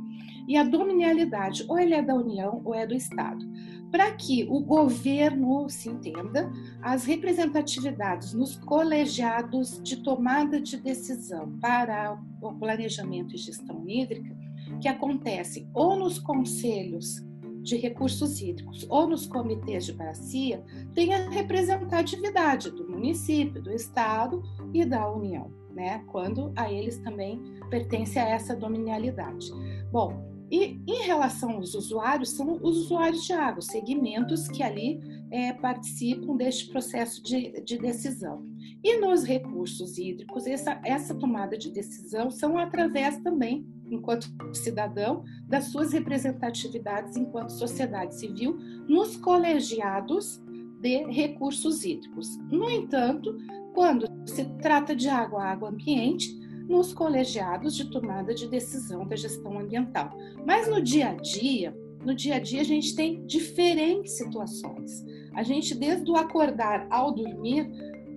e 0.47 0.57
a 0.57 0.63
dominialidade, 0.63 1.65
ou 1.67 1.79
ele 1.79 1.93
é 1.93 2.01
da 2.01 2.13
União 2.13 2.61
ou 2.65 2.75
é 2.75 2.85
do 2.85 2.93
Estado. 2.93 3.45
Para 3.89 4.11
que 4.11 4.47
o 4.49 4.59
governo 4.61 5.69
se 5.69 5.89
entenda, 5.89 6.51
as 6.81 7.05
representatividades 7.05 8.33
nos 8.33 8.55
colegiados 8.57 9.81
de 9.83 9.97
tomada 9.97 10.61
de 10.61 10.77
decisão 10.77 11.57
para 11.59 12.17
o 12.41 12.53
planejamento 12.53 13.35
e 13.35 13.37
gestão 13.37 13.87
hídrica 13.87 14.40
que 14.79 14.87
acontecem 14.87 15.69
ou 15.73 15.95
nos 15.95 16.19
conselhos 16.19 17.21
de 17.61 17.77
recursos 17.77 18.41
hídricos 18.41 18.85
ou 18.89 19.07
nos 19.07 19.27
comitês 19.27 19.85
de 19.85 19.93
bacia 19.93 20.63
tem 20.95 21.13
a 21.13 21.29
representatividade 21.29 22.71
do 22.71 22.89
município, 22.89 23.61
do 23.61 23.71
estado 23.71 24.41
e 24.73 24.83
da 24.83 25.09
União, 25.11 25.51
né? 25.73 26.03
Quando 26.07 26.51
a 26.55 26.71
eles 26.71 26.97
também 26.99 27.39
pertence 27.69 28.17
a 28.17 28.27
essa 28.27 28.55
dominialidade. 28.55 29.51
Bom, 29.91 30.31
e 30.51 30.81
em 30.85 31.03
relação 31.03 31.51
aos 31.51 31.73
usuários, 31.75 32.31
são 32.31 32.59
os 32.61 32.77
usuários 32.77 33.23
de 33.23 33.31
água, 33.31 33.61
segmentos 33.61 34.49
que 34.49 34.61
ali 34.61 34.99
é, 35.31 35.53
participam 35.53 36.35
deste 36.35 36.69
processo 36.69 37.23
de, 37.23 37.61
de, 37.61 37.77
decisão. 37.77 38.45
E 38.83 38.99
nos 38.99 39.23
recursos 39.23 39.97
hídricos, 39.97 40.45
essa, 40.45 40.81
essa 40.83 41.15
tomada 41.15 41.57
de 41.57 41.71
decisão 41.71 42.29
são 42.29 42.57
através 42.57 43.17
também 43.19 43.65
enquanto 43.91 44.31
cidadão, 44.53 45.23
das 45.47 45.65
suas 45.65 45.93
representatividades 45.93 47.15
enquanto 47.15 47.51
sociedade 47.51 48.15
civil 48.15 48.57
nos 48.87 49.17
colegiados 49.17 50.41
de 50.79 51.03
recursos 51.05 51.83
hídricos. 51.83 52.37
No 52.49 52.69
entanto, 52.69 53.37
quando 53.73 54.07
se 54.25 54.45
trata 54.61 54.95
de 54.95 55.07
água, 55.07 55.43
água 55.43 55.69
ambiente, 55.69 56.39
nos 56.67 56.93
colegiados 56.93 57.75
de 57.75 57.89
tomada 57.91 58.33
de 58.33 58.47
decisão 58.47 59.05
da 59.05 59.15
gestão 59.15 59.59
ambiental. 59.59 60.11
Mas 60.45 60.67
no 60.67 60.81
dia 60.81 61.09
a 61.09 61.13
dia, 61.13 61.75
no 62.03 62.15
dia 62.15 62.35
a 62.35 62.39
dia 62.39 62.61
a 62.61 62.65
gente 62.65 62.95
tem 62.95 63.25
diferentes 63.25 64.17
situações. 64.17 65.05
A 65.35 65.43
gente 65.43 65.75
desde 65.75 66.09
o 66.09 66.15
acordar 66.15 66.87
ao 66.89 67.13
dormir 67.13 67.69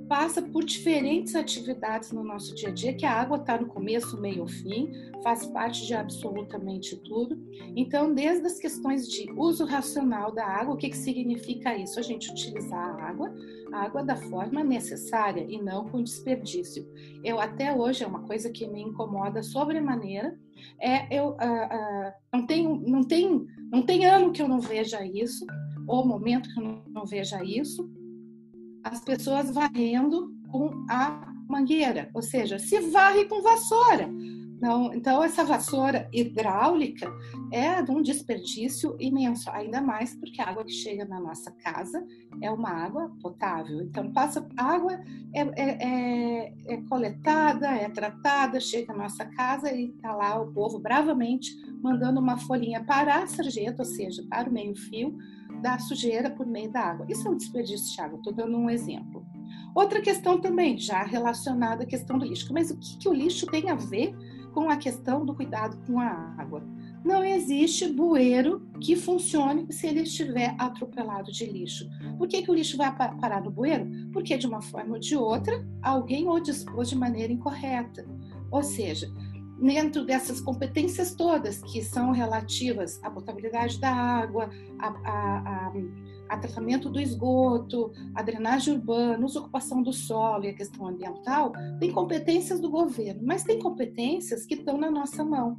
passa 0.08 0.42
por 0.42 0.64
diferentes 0.64 1.34
atividades 1.34 2.12
no 2.12 2.22
nosso 2.22 2.54
dia 2.54 2.68
a 2.68 2.72
dia, 2.72 2.94
que 2.94 3.06
a 3.06 3.12
água 3.12 3.38
está 3.38 3.58
no 3.58 3.66
começo, 3.66 4.20
meio 4.20 4.46
fim, 4.46 4.90
faz 5.22 5.46
parte 5.46 5.86
de 5.86 5.94
absolutamente 5.94 6.96
tudo. 6.96 7.38
Então, 7.74 8.12
desde 8.14 8.46
as 8.46 8.58
questões 8.58 9.08
de 9.08 9.30
uso 9.32 9.64
racional 9.64 10.32
da 10.32 10.46
água, 10.46 10.74
o 10.74 10.76
que, 10.76 10.90
que 10.90 10.96
significa 10.96 11.76
isso? 11.76 11.98
A 11.98 12.02
gente 12.02 12.30
utilizar 12.30 12.78
a 12.78 13.08
água, 13.08 13.34
a 13.72 13.82
água 13.84 14.04
da 14.04 14.16
forma 14.16 14.62
necessária 14.62 15.44
e 15.48 15.60
não 15.60 15.88
com 15.88 16.02
desperdício. 16.02 16.86
Eu 17.22 17.40
até 17.40 17.74
hoje 17.74 18.04
é 18.04 18.06
uma 18.06 18.22
coisa 18.22 18.50
que 18.50 18.66
me 18.66 18.82
incomoda 18.82 19.42
sobremaneira, 19.42 20.38
é 20.80 21.06
eu 21.14 21.30
uh, 21.30 21.34
uh, 21.34 22.12
não 22.32 22.46
tenho 22.46 22.82
não 22.86 23.02
tem 23.02 23.46
não 23.70 23.82
tem 23.82 24.06
ano 24.06 24.32
que 24.32 24.40
eu 24.40 24.48
não 24.48 24.60
veja 24.60 25.04
isso 25.04 25.44
ou 25.86 26.06
momento 26.06 26.48
que 26.52 26.58
eu 26.58 26.64
não, 26.64 26.82
não 26.88 27.06
veja 27.06 27.44
isso 27.44 27.88
as 28.84 29.00
pessoas 29.00 29.50
varrendo 29.50 30.32
com 30.50 30.84
a 30.88 31.32
mangueira, 31.48 32.10
ou 32.14 32.22
seja, 32.22 32.58
se 32.58 32.78
varre 32.90 33.24
com 33.24 33.42
vassoura. 33.42 34.08
Não, 34.60 34.94
então, 34.94 35.22
essa 35.22 35.44
vassoura 35.44 36.08
hidráulica 36.12 37.12
é 37.52 37.82
um 37.82 38.00
desperdício 38.00 38.96
imenso, 38.98 39.50
ainda 39.50 39.80
mais 39.82 40.14
porque 40.14 40.40
a 40.40 40.48
água 40.48 40.64
que 40.64 40.72
chega 40.72 41.04
na 41.04 41.20
nossa 41.20 41.50
casa 41.50 42.02
é 42.40 42.50
uma 42.50 42.70
água 42.70 43.12
potável. 43.20 43.82
Então, 43.82 44.10
passa 44.12 44.48
água 44.56 44.98
é, 45.34 45.40
é, 45.40 45.54
é, 45.56 46.54
é 46.66 46.76
coletada, 46.88 47.66
é 47.66 47.90
tratada, 47.90 48.58
chega 48.58 48.92
na 48.94 49.02
nossa 49.02 49.26
casa 49.26 49.70
e 49.70 49.90
está 49.90 50.14
lá 50.14 50.40
o 50.40 50.50
povo 50.52 50.78
bravamente 50.78 51.52
mandando 51.82 52.18
uma 52.18 52.38
folhinha 52.38 52.82
para 52.82 53.22
a 53.22 53.26
sarjeta, 53.26 53.82
ou 53.82 53.86
seja, 53.86 54.24
para 54.30 54.48
o 54.48 54.52
meio-fio, 54.52 55.18
da 55.64 55.78
sujeira 55.78 56.28
por 56.28 56.44
meio 56.44 56.70
da 56.70 56.80
água. 56.80 57.06
Isso 57.08 57.26
é 57.26 57.30
um 57.30 57.36
desperdício 57.38 57.90
de 57.90 57.98
água, 57.98 58.18
estou 58.18 58.34
dando 58.34 58.54
um 58.54 58.68
exemplo. 58.68 59.24
Outra 59.74 60.02
questão 60.02 60.38
também, 60.38 60.76
já 60.76 61.02
relacionada 61.02 61.84
à 61.84 61.86
questão 61.86 62.18
do 62.18 62.26
lixo. 62.26 62.52
Mas 62.52 62.70
o 62.70 62.76
que, 62.76 62.98
que 62.98 63.08
o 63.08 63.14
lixo 63.14 63.46
tem 63.46 63.70
a 63.70 63.74
ver 63.74 64.14
com 64.52 64.68
a 64.68 64.76
questão 64.76 65.24
do 65.24 65.34
cuidado 65.34 65.78
com 65.86 65.98
a 65.98 66.34
água? 66.36 66.62
Não 67.02 67.24
existe 67.24 67.88
bueiro 67.90 68.68
que 68.78 68.94
funcione 68.94 69.66
se 69.72 69.86
ele 69.86 70.02
estiver 70.02 70.54
atropelado 70.58 71.32
de 71.32 71.46
lixo. 71.46 71.88
Por 72.18 72.28
que, 72.28 72.42
que 72.42 72.50
o 72.50 72.54
lixo 72.54 72.76
vai 72.76 72.94
parar 72.94 73.42
no 73.42 73.50
bueiro? 73.50 73.86
Porque, 74.12 74.36
de 74.36 74.46
uma 74.46 74.60
forma 74.60 74.94
ou 74.94 75.00
de 75.00 75.16
outra, 75.16 75.66
alguém 75.80 76.28
o 76.28 76.38
dispôs 76.40 76.90
de 76.90 76.96
maneira 76.96 77.32
incorreta. 77.32 78.06
Ou 78.50 78.62
seja, 78.62 79.10
dentro 79.58 80.04
dessas 80.04 80.40
competências 80.40 81.14
todas 81.14 81.62
que 81.62 81.82
são 81.82 82.10
relativas 82.10 83.02
à 83.02 83.10
potabilidade 83.10 83.78
da 83.80 83.92
água, 83.92 84.50
a, 84.78 84.88
a, 84.88 85.68
a, 85.68 85.72
a 86.28 86.38
tratamento 86.38 86.90
do 86.90 87.00
esgoto, 87.00 87.92
a 88.14 88.22
drenagem 88.22 88.74
urbana, 88.74 89.24
a 89.24 89.38
ocupação 89.38 89.82
do 89.82 89.92
solo 89.92 90.44
e 90.44 90.48
a 90.48 90.54
questão 90.54 90.86
ambiental, 90.86 91.52
tem 91.78 91.92
competências 91.92 92.60
do 92.60 92.70
governo, 92.70 93.22
mas 93.24 93.44
tem 93.44 93.58
competências 93.58 94.44
que 94.44 94.54
estão 94.54 94.76
na 94.76 94.90
nossa 94.90 95.24
mão. 95.24 95.58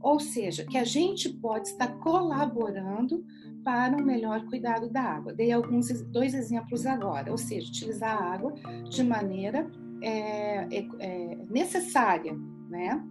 Ou 0.00 0.20
seja, 0.20 0.64
que 0.64 0.76
a 0.76 0.84
gente 0.84 1.30
pode 1.30 1.68
estar 1.68 1.88
colaborando 1.98 3.24
para 3.64 3.96
um 3.96 4.04
melhor 4.04 4.44
cuidado 4.44 4.90
da 4.90 5.00
água. 5.00 5.32
Dei 5.32 5.50
alguns 5.50 5.88
dois 6.02 6.34
exemplos 6.34 6.84
agora, 6.84 7.30
ou 7.30 7.38
seja, 7.38 7.68
utilizar 7.68 8.22
a 8.22 8.34
água 8.34 8.52
de 8.90 9.02
maneira 9.02 9.66
é, 10.02 10.86
é, 10.98 11.38
necessária, 11.48 12.38
né? 12.68 13.02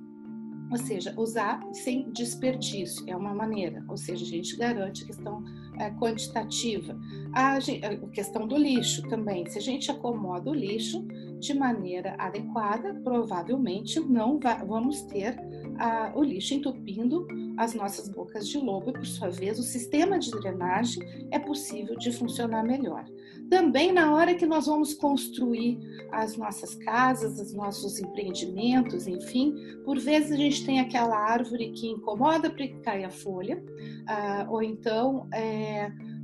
Ou 0.74 0.80
seja, 0.80 1.14
usar 1.16 1.64
sem 1.72 2.10
desperdício 2.12 3.06
é 3.08 3.16
uma 3.16 3.32
maneira, 3.32 3.86
ou 3.88 3.96
seja, 3.96 4.26
a 4.26 4.28
gente 4.28 4.58
garante 4.58 5.04
a 5.04 5.06
questão 5.06 5.44
é, 5.80 5.90
quantitativa. 5.92 6.98
A, 7.34 7.58
a, 7.58 8.10
questão 8.12 8.48
do 8.48 8.58
lixo 8.58 9.02
também. 9.10 9.46
Se 9.50 9.58
a 9.58 9.62
gente 9.62 9.90
acomoda 9.92 10.50
o 10.50 10.54
lixo 10.54 11.06
de 11.40 11.54
maneira 11.54 12.16
adequada, 12.18 12.94
provavelmente 13.04 14.00
não 14.00 14.40
vai, 14.40 14.64
vamos 14.66 15.02
ter 15.04 15.38
a, 15.78 16.12
o 16.16 16.24
lixo 16.24 16.54
entupindo 16.54 17.28
as 17.58 17.74
nossas 17.74 18.10
bocas 18.10 18.48
de 18.48 18.58
lobo 18.58 18.90
e, 18.90 18.94
por 18.94 19.06
sua 19.06 19.30
vez, 19.30 19.60
o 19.60 19.64
sistema 19.64 20.18
de 20.18 20.32
drenagem 20.32 21.28
é 21.32 21.40
possível 21.40 21.98
de 21.98 22.12
funcionar 22.12 22.64
melhor. 22.64 23.06
Também 23.50 23.92
na 23.92 24.14
hora 24.14 24.34
que 24.34 24.46
nós 24.46 24.66
vamos 24.66 24.94
construir 24.94 25.78
as 26.12 26.36
nossas 26.38 26.74
casas, 26.76 27.40
os 27.40 27.54
nossos 27.54 28.00
empreendimentos, 28.00 29.06
enfim, 29.06 29.54
por 29.86 30.00
vezes 30.00 30.32
a 30.32 30.38
gente 30.38 30.66
tem 30.66 30.80
aquela 30.80 31.16
árvore 31.16 31.72
que 31.72 31.88
incomoda 31.88 32.50
porque 32.50 32.70
cai 32.82 33.04
a 33.04 33.12
folha, 33.12 33.58
uh, 33.58 34.52
ou 34.52 34.64
então 34.64 35.28
é, 35.32 35.63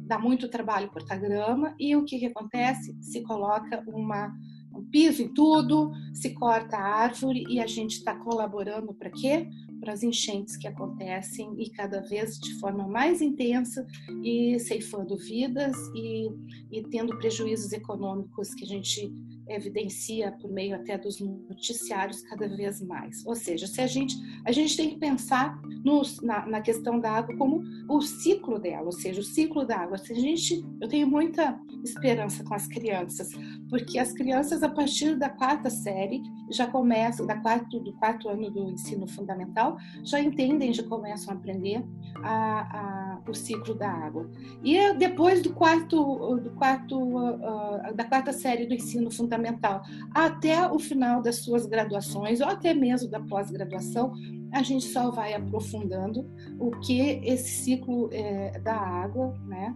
dá 0.05 0.17
muito 0.17 0.49
trabalho 0.49 0.89
cortar 0.89 1.17
grama, 1.17 1.75
e 1.79 1.95
o 1.95 2.03
que, 2.03 2.19
que 2.19 2.25
acontece? 2.25 2.97
Se 3.01 3.21
coloca 3.21 3.83
uma 3.87 4.33
um 4.73 4.85
piso 4.85 5.21
em 5.21 5.33
tudo, 5.33 5.91
se 6.13 6.31
corta 6.31 6.77
a 6.77 7.03
árvore 7.03 7.43
e 7.49 7.59
a 7.59 7.67
gente 7.67 7.97
está 7.97 8.15
colaborando 8.15 8.93
para 8.93 9.09
quê? 9.09 9.49
Para 9.79 9.93
as 9.93 10.03
enchentes 10.03 10.57
que 10.57 10.67
acontecem 10.67 11.53
e 11.57 11.69
cada 11.69 12.01
vez 12.01 12.39
de 12.39 12.53
forma 12.59 12.87
mais 12.87 13.21
intensa 13.21 13.85
e 14.23 14.59
ceifando 14.59 15.17
vidas 15.17 15.75
e, 15.95 16.29
e 16.71 16.83
tendo 16.83 17.17
prejuízos 17.17 17.71
econômicos 17.71 18.53
que 18.53 18.63
a 18.63 18.67
gente 18.67 19.11
evidencia 19.49 20.31
por 20.31 20.51
meio 20.51 20.75
até 20.75 20.97
dos 20.97 21.19
noticiários 21.19 22.21
cada 22.21 22.47
vez 22.47 22.81
mais. 22.81 23.25
Ou 23.25 23.35
seja, 23.35 23.67
se 23.67 23.81
a 23.81 23.87
gente 23.87 24.15
a 24.45 24.51
gente 24.51 24.77
tem 24.77 24.89
que 24.89 24.97
pensar 24.97 25.59
no, 25.83 26.01
na, 26.21 26.45
na, 26.45 26.61
questão 26.61 26.99
da 26.99 27.11
água 27.11 27.35
como 27.37 27.63
o 27.87 28.01
ciclo 28.01 28.59
dela, 28.59 28.85
ou 28.85 28.91
seja, 28.91 29.21
o 29.21 29.23
ciclo 29.23 29.65
da 29.65 29.77
água. 29.77 29.97
Se 29.97 30.13
a 30.13 30.15
gente, 30.15 30.63
eu 30.81 30.87
tenho 30.87 31.07
muita 31.07 31.59
esperança 31.83 32.43
com 32.43 32.53
as 32.53 32.67
crianças, 32.67 33.29
porque 33.69 33.99
as 33.99 34.11
crianças 34.11 34.63
a 34.63 34.69
partir 34.69 35.15
da 35.15 35.29
quarta 35.29 35.69
série 35.69 36.21
já 36.49 36.65
começam, 36.65 37.25
da 37.25 37.37
quarto, 37.37 37.79
do 37.79 37.93
quarto 37.93 38.27
ano 38.27 38.49
do 38.49 38.71
ensino 38.71 39.07
fundamental, 39.07 39.77
já 40.03 40.19
entendem, 40.19 40.73
já 40.73 40.83
começam 40.83 41.33
a 41.33 41.37
aprender 41.37 41.83
a, 42.23 42.79
a, 42.79 43.21
o 43.29 43.33
ciclo 43.33 43.75
da 43.75 43.89
água. 43.89 44.29
E 44.63 44.93
depois 44.93 45.41
do 45.41 45.53
quarto, 45.53 46.35
do 46.37 46.51
quarto 46.51 46.97
uh, 46.97 47.93
da 47.93 48.03
quarta 48.03 48.33
série 48.33 48.65
do 48.65 48.73
ensino 48.73 49.11
fundamental 49.11 49.81
até 50.13 50.67
o 50.69 50.79
final 50.79 51.21
das 51.21 51.37
suas 51.37 51.65
graduações 51.65 52.41
ou 52.41 52.47
até 52.47 52.73
mesmo 52.73 53.09
da 53.09 53.19
pós-graduação, 53.19 54.13
a 54.51 54.63
gente 54.63 54.85
só 54.85 55.11
vai 55.11 55.33
aprofundando 55.33 56.27
o 56.59 56.71
que 56.71 56.99
esse 57.23 57.63
ciclo 57.63 58.09
é, 58.11 58.59
da 58.59 58.75
água, 58.75 59.37
né, 59.45 59.75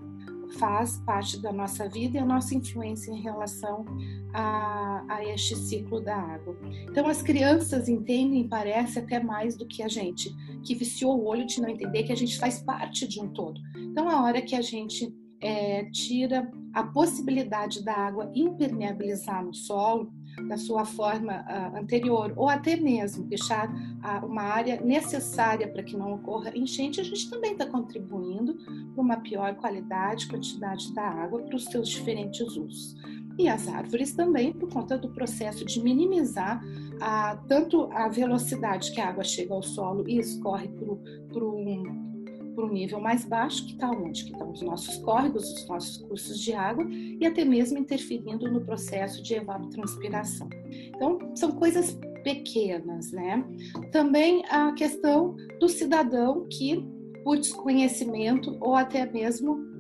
faz 0.58 0.98
parte 1.06 1.42
da 1.42 1.52
nossa 1.52 1.88
vida 1.88 2.18
e 2.18 2.20
a 2.20 2.26
nossa 2.26 2.56
influência 2.56 3.12
em 3.12 3.22
relação 3.22 3.86
a, 4.34 5.04
a 5.08 5.26
este 5.26 5.56
ciclo 5.56 6.02
da 6.02 6.16
água. 6.16 6.58
Então, 6.90 7.08
as 7.08 7.22
crianças 7.22 7.88
entendem, 7.88 8.48
parece 8.48 9.00
até 9.00 9.22
mais 9.22 9.56
do 9.58 9.68
que 9.68 9.84
a 9.84 9.88
gente, 9.88 10.34
que 10.64 10.76
viciou 10.76 11.20
o 11.20 11.26
olho 11.26 11.46
de 11.46 11.62
não 11.62 11.70
entender 11.70 12.04
que 12.04 12.12
a 12.12 12.18
gente 12.18 12.38
faz 12.38 12.60
parte 12.62 13.08
de 13.08 13.22
um 13.22 13.28
todo. 13.28 13.60
Então, 13.76 14.10
a 14.10 14.24
hora 14.24 14.42
que 14.42 14.56
a 14.56 14.62
gente 14.62 15.14
é, 15.42 15.86
tira 15.92 16.50
a 16.74 16.84
possibilidade 16.84 17.84
da 17.84 17.94
água 17.94 18.32
impermeabilizar 18.34 19.46
no 19.46 19.54
solo, 19.54 20.12
da 20.48 20.58
sua 20.58 20.86
forma 20.86 21.42
uh, 21.42 21.78
anterior, 21.78 22.34
ou 22.36 22.50
até 22.50 22.76
mesmo 22.76 23.26
deixar 23.26 23.70
uh, 23.70 24.26
uma 24.26 24.44
área 24.44 24.82
necessária 24.82 25.68
para 25.68 25.84
que 25.84 25.96
não 25.96 26.14
ocorra 26.14 26.52
enchente, 26.56 27.00
a 27.00 27.04
gente 27.04 27.30
também 27.30 27.54
está 27.54 27.66
contribuindo 27.66 28.56
para 28.94 29.02
uma 29.02 29.18
pior 29.18 29.56
qualidade, 29.56 30.28
quantidade 30.28 30.94
da 30.94 31.04
água 31.04 31.42
para 31.42 31.56
os 31.56 31.66
seus 31.66 31.90
diferentes 31.90 32.42
usos. 32.56 32.96
E 33.38 33.48
as 33.48 33.68
árvores 33.68 34.14
também, 34.14 34.54
por 34.54 34.70
conta 34.70 34.98
do 34.98 35.10
processo 35.10 35.66
de 35.66 35.82
minimizar 35.82 36.64
a, 37.02 37.36
tanto 37.48 37.92
a 37.92 38.08
velocidade 38.08 38.92
que 38.92 39.02
a 39.02 39.10
água 39.10 39.24
chega 39.24 39.54
ao 39.54 39.64
solo 39.64 40.08
e 40.08 40.20
escorre 40.20 40.68
para 40.68 41.44
um 41.44 42.13
para 42.54 42.66
um 42.66 42.72
nível 42.72 43.00
mais 43.00 43.26
baixo, 43.26 43.66
que 43.66 43.74
está 43.74 43.90
onde? 43.90 44.26
Que 44.26 44.32
estão 44.32 44.52
os 44.52 44.62
nossos 44.62 44.98
córregos, 44.98 45.52
os 45.52 45.68
nossos 45.68 45.98
cursos 45.98 46.40
de 46.40 46.54
água 46.54 46.86
e 46.90 47.26
até 47.26 47.44
mesmo 47.44 47.78
interferindo 47.78 48.52
no 48.52 48.62
processo 48.62 49.22
de 49.22 49.36
evapotranspiração. 49.36 50.50
Então, 50.96 51.20
são 51.36 51.52
coisas 51.52 51.98
pequenas, 52.24 53.12
né? 53.12 53.44
Também 53.92 54.44
a 54.50 54.72
questão 54.74 55.36
do 55.60 55.68
cidadão 55.68 56.48
que, 56.50 56.86
por 57.24 57.38
desconhecimento 57.38 58.58
ou 58.60 58.76
até 58.76 59.06
mesmo 59.06 59.74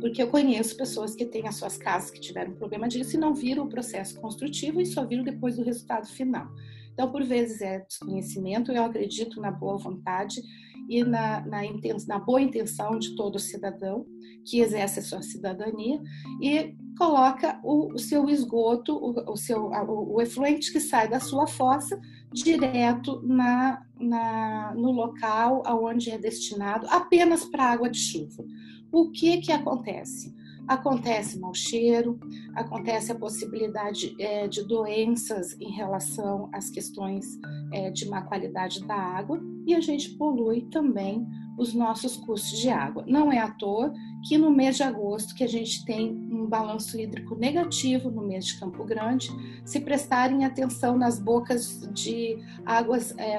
porque 0.00 0.22
eu 0.22 0.28
conheço 0.28 0.76
pessoas 0.76 1.14
que 1.14 1.24
têm 1.24 1.48
as 1.48 1.56
suas 1.56 1.76
casas 1.78 2.10
que 2.10 2.20
tiveram 2.20 2.52
problema 2.52 2.86
disso 2.86 3.16
e 3.16 3.18
não 3.18 3.34
viram 3.34 3.64
o 3.64 3.68
processo 3.68 4.20
construtivo 4.20 4.80
e 4.80 4.86
só 4.86 5.04
viram 5.04 5.24
depois 5.24 5.56
do 5.56 5.64
resultado 5.64 6.06
final. 6.06 6.46
Então, 6.92 7.10
por 7.10 7.22
vezes 7.24 7.60
é 7.60 7.80
desconhecimento, 7.80 8.72
eu 8.72 8.84
acredito 8.84 9.40
na 9.40 9.50
boa 9.50 9.76
vontade 9.76 10.40
e 10.88 11.04
na, 11.04 11.44
na, 11.46 11.60
na 12.06 12.18
boa 12.18 12.40
intenção 12.40 12.98
de 12.98 13.14
todo 13.16 13.38
cidadão 13.38 14.06
que 14.44 14.60
exerce 14.60 15.00
a 15.00 15.02
sua 15.02 15.22
cidadania 15.22 16.00
e 16.40 16.74
coloca 16.96 17.60
o, 17.62 17.92
o 17.92 17.98
seu 17.98 18.28
esgoto, 18.28 18.96
o, 18.96 19.32
o 19.32 19.36
seu, 19.36 19.66
o, 19.66 20.14
o, 20.14 20.22
efluente 20.22 20.72
que 20.72 20.80
sai 20.80 21.08
da 21.08 21.18
sua 21.18 21.46
fossa 21.46 22.00
direto 22.32 23.20
na, 23.22 23.82
na, 23.98 24.74
no 24.74 24.92
local 24.92 25.62
aonde 25.66 26.10
é 26.10 26.18
destinado 26.18 26.86
apenas 26.88 27.44
para 27.44 27.72
água 27.72 27.90
de 27.90 27.98
chuva. 27.98 28.44
O 28.92 29.10
que 29.10 29.38
que 29.38 29.52
acontece? 29.52 30.34
acontece 30.66 31.38
mau 31.38 31.54
cheiro, 31.54 32.18
acontece 32.54 33.12
a 33.12 33.14
possibilidade 33.14 34.16
é, 34.18 34.48
de 34.48 34.64
doenças 34.64 35.56
em 35.60 35.70
relação 35.70 36.48
às 36.52 36.68
questões 36.68 37.38
é, 37.72 37.90
de 37.90 38.08
má 38.08 38.22
qualidade 38.22 38.84
da 38.84 38.96
água 38.96 39.40
e 39.66 39.74
a 39.74 39.80
gente 39.80 40.10
polui 40.10 40.62
também 40.70 41.26
os 41.58 41.74
nossos 41.74 42.16
custos 42.16 42.58
de 42.58 42.68
água. 42.68 43.04
Não 43.06 43.32
é 43.32 43.38
à 43.38 43.50
toa 43.50 43.92
que 44.28 44.36
no 44.36 44.50
mês 44.50 44.76
de 44.76 44.82
agosto, 44.82 45.34
que 45.34 45.42
a 45.42 45.48
gente 45.48 45.84
tem 45.84 46.10
um 46.30 46.46
balanço 46.46 46.98
hídrico 46.98 47.34
negativo 47.34 48.10
no 48.10 48.22
mês 48.22 48.46
de 48.46 48.60
Campo 48.60 48.84
Grande, 48.84 49.28
se 49.64 49.80
prestarem 49.80 50.44
atenção 50.44 50.96
nas 50.96 51.18
bocas 51.18 51.88
de 51.92 52.38
águas 52.64 53.14
é, 53.16 53.38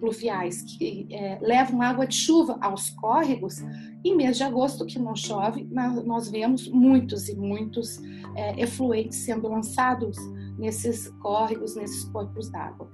pluviais 0.00 0.62
que 0.62 1.06
é, 1.10 1.38
levam 1.40 1.82
água 1.82 2.06
de 2.06 2.14
chuva 2.14 2.58
aos 2.60 2.90
córregos, 2.90 3.56
em 4.04 4.16
mês 4.16 4.38
de 4.38 4.42
agosto, 4.42 4.86
que 4.86 4.98
não 4.98 5.14
chove, 5.14 5.68
nós 5.70 6.30
vemos 6.30 6.66
muitos 6.68 7.28
e 7.28 7.36
muitos 7.36 8.00
é, 8.34 8.60
efluentes 8.60 9.18
sendo 9.18 9.48
lançados 9.48 10.16
nesses 10.60 11.08
córregos, 11.20 11.74
nesses 11.74 12.04
corpos 12.04 12.50
d'água. 12.50 12.88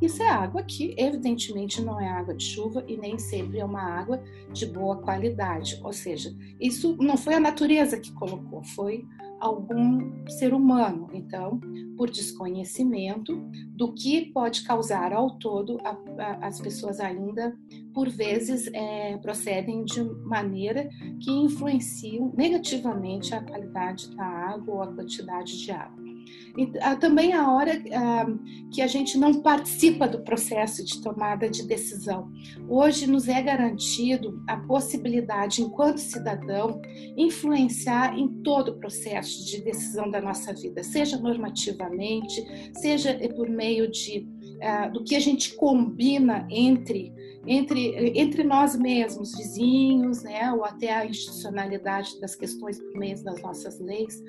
Isso 0.00 0.22
é 0.22 0.28
água 0.30 0.62
que, 0.62 0.94
evidentemente, 0.96 1.82
não 1.82 2.00
é 2.00 2.08
água 2.08 2.34
de 2.34 2.42
chuva 2.42 2.82
e 2.88 2.96
nem 2.96 3.18
sempre 3.18 3.58
é 3.58 3.64
uma 3.64 3.82
água 3.82 4.22
de 4.50 4.64
boa 4.64 4.96
qualidade. 4.96 5.78
Ou 5.84 5.92
seja, 5.92 6.34
isso 6.58 6.96
não 6.96 7.18
foi 7.18 7.34
a 7.34 7.40
natureza 7.40 8.00
que 8.00 8.10
colocou, 8.12 8.64
foi 8.64 9.04
algum 9.38 10.26
ser 10.26 10.54
humano. 10.54 11.08
Então, 11.12 11.60
por 11.96 12.08
desconhecimento 12.08 13.36
do 13.74 13.92
que 13.92 14.32
pode 14.32 14.62
causar 14.62 15.12
ao 15.12 15.38
todo, 15.38 15.78
a, 15.84 15.90
a, 16.22 16.46
as 16.46 16.60
pessoas 16.60 16.98
ainda, 16.98 17.54
por 17.92 18.08
vezes, 18.08 18.68
é, 18.72 19.18
procedem 19.18 19.84
de 19.84 20.02
maneira 20.02 20.88
que 21.20 21.30
influenciam 21.30 22.32
negativamente 22.34 23.34
a 23.34 23.42
qualidade 23.42 24.14
da 24.16 24.24
água 24.24 24.74
ou 24.74 24.82
a 24.82 24.94
quantidade 24.94 25.58
de 25.58 25.70
água. 25.72 25.99
E 26.56 26.70
ah, 26.80 26.96
também 26.96 27.32
a 27.32 27.50
hora 27.52 27.80
ah, 27.92 28.26
que 28.72 28.82
a 28.82 28.86
gente 28.86 29.16
não 29.16 29.40
participa 29.40 30.08
do 30.08 30.22
processo 30.22 30.84
de 30.84 31.00
tomada 31.00 31.48
de 31.48 31.66
decisão. 31.66 32.30
Hoje 32.68 33.06
nos 33.06 33.28
é 33.28 33.40
garantido 33.40 34.42
a 34.48 34.56
possibilidade, 34.56 35.62
enquanto 35.62 35.98
cidadão, 35.98 36.80
influenciar 37.16 38.18
em 38.18 38.28
todo 38.42 38.72
o 38.72 38.78
processo 38.78 39.44
de 39.46 39.62
decisão 39.62 40.10
da 40.10 40.20
nossa 40.20 40.52
vida, 40.52 40.82
seja 40.82 41.18
normativamente, 41.18 42.42
seja 42.74 43.16
por 43.36 43.48
meio 43.48 43.90
de 43.90 44.26
uh, 44.62 44.92
do 44.92 45.02
que 45.04 45.14
a 45.14 45.20
gente 45.20 45.54
combina 45.54 46.46
entre 46.50 47.12
entre, 47.46 48.18
entre 48.18 48.44
nós 48.44 48.76
mesmos, 48.76 49.34
vizinhos, 49.36 50.22
né, 50.22 50.52
ou 50.52 50.64
até 50.64 50.92
a 50.92 51.06
institucionalidade 51.06 52.20
das 52.20 52.34
questões 52.34 52.78
por 52.78 52.98
meio 52.98 53.22
das 53.24 53.40
nossas 53.40 53.80
leis, 53.80 54.22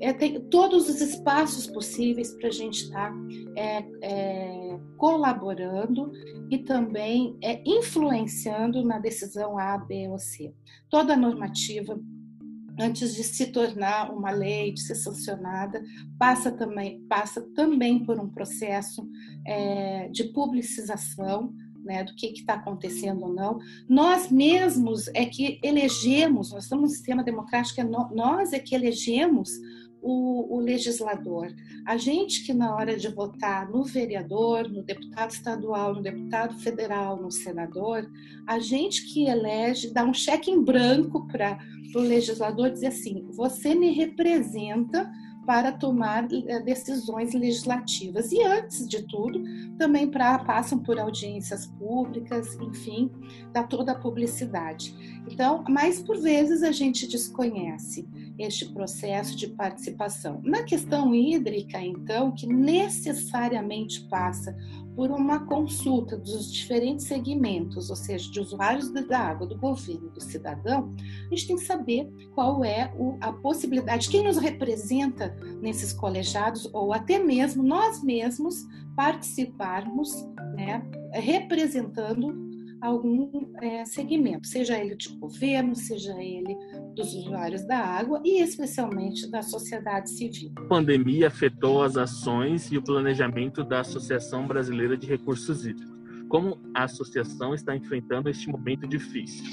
é, 0.00 0.12
tem 0.12 0.40
todos 0.48 0.88
os 0.88 1.00
espaços 1.00 1.66
possíveis 1.66 2.32
para 2.34 2.48
a 2.48 2.52
gente 2.52 2.84
estar 2.84 3.12
tá, 3.12 3.18
é, 3.56 3.84
é, 4.02 4.80
colaborando 4.96 6.12
e 6.50 6.58
também 6.58 7.36
é, 7.42 7.62
influenciando 7.64 8.84
na 8.84 8.98
decisão 8.98 9.58
A, 9.58 9.76
B 9.78 10.08
ou 10.08 10.18
C. 10.18 10.54
Toda 10.88 11.14
a 11.14 11.16
normativa 11.16 11.98
antes 12.78 13.14
de 13.14 13.24
se 13.24 13.46
tornar 13.46 14.12
uma 14.12 14.30
lei, 14.30 14.72
de 14.72 14.82
ser 14.82 14.94
sancionada, 14.94 15.82
passa 16.18 16.50
também, 16.50 17.00
passa 17.08 17.40
também 17.54 18.04
por 18.04 18.20
um 18.20 18.28
processo 18.28 19.08
é, 19.46 20.08
de 20.08 20.24
publicização 20.24 21.54
né, 21.86 22.02
do 22.02 22.14
que 22.14 22.26
está 22.26 22.54
acontecendo 22.54 23.22
ou 23.22 23.32
não. 23.32 23.58
Nós 23.88 24.30
mesmos 24.30 25.08
é 25.14 25.24
que 25.24 25.60
elegemos, 25.62 26.52
nós 26.52 26.64
estamos 26.64 26.82
num 26.82 26.94
sistema 26.94 27.22
democrático, 27.22 27.80
é 27.80 27.84
no, 27.84 28.08
nós 28.12 28.52
é 28.52 28.58
que 28.58 28.74
elegemos 28.74 29.50
o, 30.06 30.56
o, 30.56 30.60
legislador. 30.60 31.52
A 31.84 31.96
gente 31.96 32.44
que 32.44 32.54
na 32.54 32.76
hora 32.76 32.96
de 32.96 33.08
votar 33.08 33.68
no 33.68 33.82
vereador, 33.82 34.68
no 34.68 34.84
deputado 34.84 35.30
estadual, 35.30 35.94
no 35.94 36.00
deputado 36.00 36.56
federal, 36.60 37.20
no 37.20 37.32
senador, 37.32 38.08
a 38.46 38.60
gente 38.60 39.04
que 39.12 39.26
elege, 39.26 39.92
dá 39.92 40.04
um 40.04 40.14
cheque 40.14 40.48
em 40.48 40.62
branco 40.62 41.26
para 41.26 41.58
o 41.96 41.98
legislador 41.98 42.70
dizer 42.70 42.88
assim: 42.88 43.26
você 43.32 43.74
me 43.74 43.90
representa 43.90 45.10
para 45.44 45.70
tomar 45.70 46.26
eh, 46.32 46.60
decisões 46.60 47.32
legislativas. 47.32 48.32
E 48.32 48.42
antes 48.42 48.86
de 48.88 49.02
tudo, 49.06 49.42
também 49.78 50.08
pra, 50.08 50.40
passam 50.40 50.78
por 50.78 50.98
audiências 50.98 51.66
públicas, 51.66 52.58
enfim, 52.60 53.10
dá 53.52 53.62
toda 53.62 53.92
a 53.92 53.98
publicidade. 53.98 54.94
Então, 55.30 55.64
mas 55.68 56.02
por 56.02 56.18
vezes 56.18 56.64
a 56.64 56.72
gente 56.72 57.06
desconhece 57.06 58.08
este 58.38 58.66
processo 58.66 59.36
de 59.36 59.48
participação. 59.48 60.40
Na 60.44 60.62
questão 60.62 61.14
hídrica, 61.14 61.80
então, 61.80 62.32
que 62.32 62.46
necessariamente 62.46 64.06
passa 64.08 64.56
por 64.94 65.10
uma 65.10 65.44
consulta 65.46 66.16
dos 66.16 66.50
diferentes 66.50 67.06
segmentos, 67.06 67.90
ou 67.90 67.96
seja, 67.96 68.30
de 68.30 68.40
usuários 68.40 68.90
da 68.90 69.18
água, 69.18 69.46
do 69.46 69.56
governo, 69.56 70.08
do 70.10 70.22
cidadão, 70.22 70.94
a 70.98 71.34
gente 71.34 71.46
tem 71.46 71.56
que 71.56 71.64
saber 71.64 72.10
qual 72.34 72.64
é 72.64 72.92
a 73.20 73.32
possibilidade, 73.32 74.08
quem 74.08 74.24
nos 74.24 74.38
representa 74.38 75.36
nesses 75.60 75.92
colegiados, 75.92 76.68
ou 76.72 76.94
até 76.94 77.18
mesmo 77.18 77.62
nós 77.62 78.02
mesmos 78.02 78.64
participarmos, 78.96 80.10
né, 80.54 80.82
representando 81.12 82.45
algum 82.80 83.30
é, 83.60 83.84
segmento, 83.84 84.46
seja 84.46 84.78
ele 84.78 84.96
de 84.96 85.08
governo, 85.08 85.74
seja 85.74 86.12
ele 86.20 86.56
dos 86.94 87.14
usuários 87.14 87.66
da 87.66 87.78
água 87.78 88.20
e 88.24 88.40
especialmente 88.40 89.30
da 89.30 89.42
sociedade 89.42 90.10
civil. 90.10 90.52
A 90.56 90.62
pandemia 90.62 91.28
afetou 91.28 91.82
as 91.82 91.96
ações 91.96 92.70
e 92.70 92.78
o 92.78 92.82
planejamento 92.82 93.64
da 93.64 93.80
Associação 93.80 94.46
Brasileira 94.46 94.96
de 94.96 95.06
Recursos 95.06 95.66
Hídricos. 95.66 95.96
Como 96.28 96.58
a 96.74 96.84
associação 96.84 97.54
está 97.54 97.74
enfrentando 97.76 98.28
este 98.28 98.48
momento 98.48 98.86
difícil? 98.86 99.44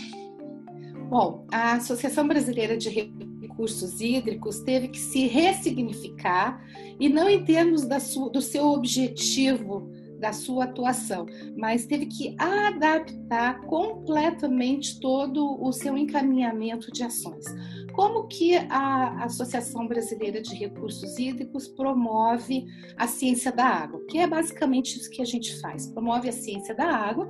Bom, 1.09 1.45
a 1.51 1.73
Associação 1.73 2.27
Brasileira 2.27 2.75
de 2.75 2.89
Recursos 2.89 4.01
Hídricos 4.01 4.61
teve 4.61 4.87
que 4.87 4.97
se 4.97 5.27
ressignificar 5.27 6.59
e 6.99 7.07
não 7.07 7.29
em 7.29 7.43
termos 7.43 7.85
da 7.85 7.99
sua, 7.99 8.31
do 8.31 8.41
seu 8.41 8.65
objetivo 8.65 9.91
da 10.23 10.31
sua 10.31 10.63
atuação, 10.63 11.25
mas 11.57 11.85
teve 11.85 12.05
que 12.05 12.33
adaptar 12.39 13.59
completamente 13.65 14.97
todo 15.01 15.61
o 15.61 15.73
seu 15.73 15.97
encaminhamento 15.97 16.89
de 16.93 17.03
ações. 17.03 17.43
Como 17.91 18.25
que 18.29 18.55
a 18.55 19.25
Associação 19.25 19.85
Brasileira 19.85 20.41
de 20.41 20.55
Recursos 20.55 21.19
Hídricos 21.19 21.67
promove 21.67 22.65
a 22.95 23.05
ciência 23.05 23.51
da 23.51 23.65
água? 23.65 23.99
Que 24.07 24.19
é 24.19 24.25
basicamente 24.25 24.97
isso 24.97 25.09
que 25.09 25.21
a 25.21 25.25
gente 25.25 25.59
faz, 25.59 25.87
promove 25.87 26.29
a 26.29 26.31
ciência 26.31 26.73
da 26.73 26.87
água 26.87 27.27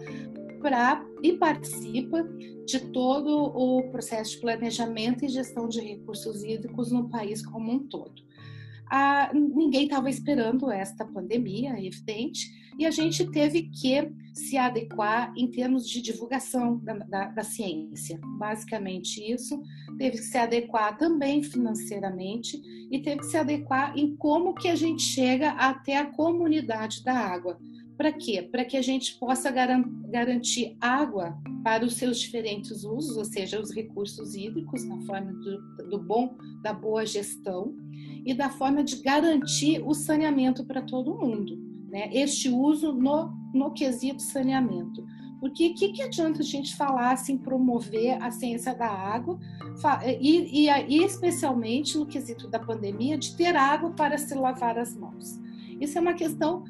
para 0.62 1.04
e 1.24 1.34
participa 1.34 2.24
de 2.68 2.80
todo 2.92 3.48
o 3.56 3.90
processo 3.90 4.34
de 4.34 4.42
planejamento 4.42 5.26
e 5.26 5.30
gestão 5.30 5.68
de 5.68 5.82
recursos 5.82 6.44
hídricos 6.44 6.92
no 6.92 7.10
país 7.10 7.44
como 7.44 7.72
um 7.72 7.80
todo. 7.80 8.22
Ah, 8.88 9.32
ninguém 9.34 9.86
estava 9.86 10.12
esperando 10.12 10.72
esta 10.72 11.04
pandemia, 11.04 11.72
é 11.72 11.88
evidente, 11.88 12.63
e 12.78 12.86
a 12.86 12.92
gente 12.92 13.26
teve 13.30 13.64
que 13.64 14.12
se 14.34 14.58
adequar 14.58 15.32
em 15.38 15.48
termos 15.48 15.88
de 15.88 16.02
divulgação 16.02 16.80
da, 16.80 16.94
da, 16.94 17.28
da, 17.28 17.44
ciência. 17.44 18.20
Basicamente 18.38 19.20
isso, 19.20 19.62
teve 19.98 20.18
que 20.18 20.24
se 20.24 20.38
adequar 20.38 20.98
também 20.98 21.44
financeiramente 21.44 22.60
e 22.92 23.00
teve 23.00 23.20
que 23.20 23.28
se 23.28 23.38
adequar 23.38 23.96
em 23.96 24.16
como 24.16 24.56
que 24.56 24.68
a 24.68 24.76
gente 24.76 25.04
chega 25.04 25.52
até 25.52 25.98
a 25.98 26.06
comunidade 26.06 27.04
da 27.04 27.14
água. 27.14 27.60
Para 27.96 28.12
quê? 28.12 28.42
Para 28.42 28.66
que 28.66 28.76
a 28.76 28.82
gente 28.82 29.20
possa 29.20 29.52
garantir 29.52 30.76
água 30.82 31.38
para 31.64 31.86
os 31.86 31.94
seus 31.94 32.20
diferentes 32.20 32.84
usos, 32.84 33.16
ou 33.16 33.24
seja, 33.24 33.62
os 33.62 33.72
recursos 33.72 34.34
hídricos, 34.34 34.84
na 34.84 35.00
forma 35.02 35.32
do, 35.32 35.90
do 35.90 36.00
bom, 36.00 36.36
da 36.64 36.74
boa 36.74 37.06
gestão, 37.06 37.76
e 38.26 38.34
da 38.34 38.50
forma 38.50 38.84
de 38.84 38.96
garantir 39.02 39.82
o 39.86 39.94
saneamento 39.94 40.66
para 40.66 40.82
todo 40.82 41.14
mundo 41.14 41.73
né, 41.94 42.10
este 42.12 42.50
uso 42.50 42.92
no, 42.92 43.32
no 43.54 43.72
quesito 43.72 44.20
saneamento. 44.20 45.06
Porque 45.40 45.68
o 45.68 45.76
que, 45.76 45.92
que 45.92 46.02
adianta 46.02 46.40
a 46.40 46.44
gente 46.44 46.76
falar 46.76 47.12
assim, 47.12 47.38
promover 47.38 48.20
a 48.20 48.32
ciência 48.32 48.74
da 48.74 48.88
água, 48.88 49.38
e, 50.20 50.66
e, 50.66 50.70
e 50.88 51.04
especialmente 51.04 51.96
no 51.98 52.08
quesito 52.08 52.48
da 52.48 52.58
pandemia, 52.58 53.16
de 53.16 53.36
ter 53.36 53.56
água 53.56 53.92
para 53.92 54.18
se 54.18 54.34
lavar 54.34 54.80
as 54.80 54.96
mãos? 54.96 55.40
Isso 55.80 55.98
é 55.98 56.02
uma 56.02 56.14
questão 56.14 56.64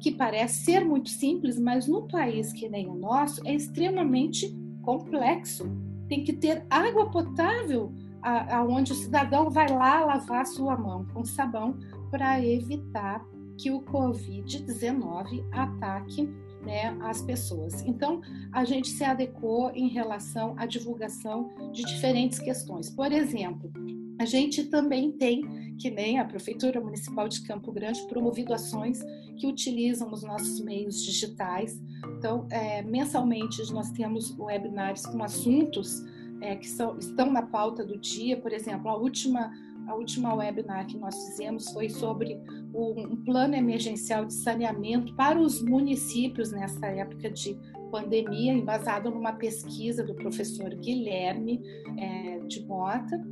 que 0.00 0.10
parece 0.12 0.64
ser 0.64 0.84
muito 0.84 1.10
simples, 1.10 1.58
mas 1.58 1.86
no 1.86 2.08
país 2.08 2.52
que 2.52 2.68
nem 2.68 2.88
o 2.88 2.94
nosso 2.94 3.46
é 3.46 3.54
extremamente 3.54 4.56
complexo. 4.80 5.64
Tem 6.08 6.24
que 6.24 6.32
ter 6.32 6.64
água 6.70 7.10
potável 7.10 7.92
aonde 8.22 8.92
o 8.92 8.94
cidadão 8.94 9.50
vai 9.50 9.68
lá 9.68 10.04
lavar 10.04 10.46
sua 10.46 10.76
mão 10.76 11.04
com 11.12 11.24
sabão 11.24 11.76
para 12.10 12.40
evitar 12.44 13.20
que 13.62 13.70
o 13.70 13.80
Covid-19 13.82 15.44
ataque 15.52 16.28
né, 16.62 16.96
as 17.00 17.22
pessoas. 17.22 17.82
Então, 17.82 18.20
a 18.52 18.64
gente 18.64 18.88
se 18.88 19.04
adequou 19.04 19.70
em 19.70 19.88
relação 19.88 20.54
à 20.58 20.66
divulgação 20.66 21.50
de 21.72 21.84
diferentes 21.84 22.40
questões. 22.40 22.90
Por 22.90 23.12
exemplo, 23.12 23.72
a 24.18 24.24
gente 24.24 24.64
também 24.64 25.12
tem, 25.12 25.76
que 25.76 25.90
nem 25.90 26.18
a 26.18 26.24
Prefeitura 26.24 26.80
Municipal 26.80 27.28
de 27.28 27.42
Campo 27.42 27.70
Grande, 27.70 28.04
promovido 28.08 28.52
ações 28.52 29.00
que 29.36 29.46
utilizam 29.46 30.12
os 30.12 30.22
nossos 30.22 30.60
meios 30.60 31.02
digitais. 31.04 31.80
Então, 32.18 32.46
é, 32.50 32.82
mensalmente, 32.82 33.60
nós 33.72 33.90
temos 33.92 34.36
webinars 34.38 35.06
com 35.06 35.22
assuntos 35.22 36.02
é, 36.40 36.56
que 36.56 36.68
são, 36.68 36.98
estão 36.98 37.32
na 37.32 37.42
pauta 37.42 37.84
do 37.84 37.96
dia. 37.96 38.36
Por 38.40 38.52
exemplo, 38.52 38.88
a 38.88 38.96
última 38.96 39.52
a 39.86 39.94
última 39.94 40.34
webinar 40.34 40.86
que 40.86 40.96
nós 40.96 41.14
fizemos 41.26 41.70
foi 41.72 41.88
sobre 41.88 42.38
um 42.74 43.16
plano 43.24 43.54
emergencial 43.54 44.24
de 44.24 44.34
saneamento 44.34 45.14
para 45.14 45.38
os 45.38 45.62
municípios 45.62 46.52
nessa 46.52 46.86
época 46.86 47.30
de 47.30 47.56
pandemia, 47.90 48.54
embasado 48.54 49.10
numa 49.10 49.34
pesquisa 49.34 50.02
do 50.02 50.14
professor 50.14 50.74
Guilherme 50.74 51.60
é, 51.98 52.38
de 52.46 52.64
Mota, 52.64 53.22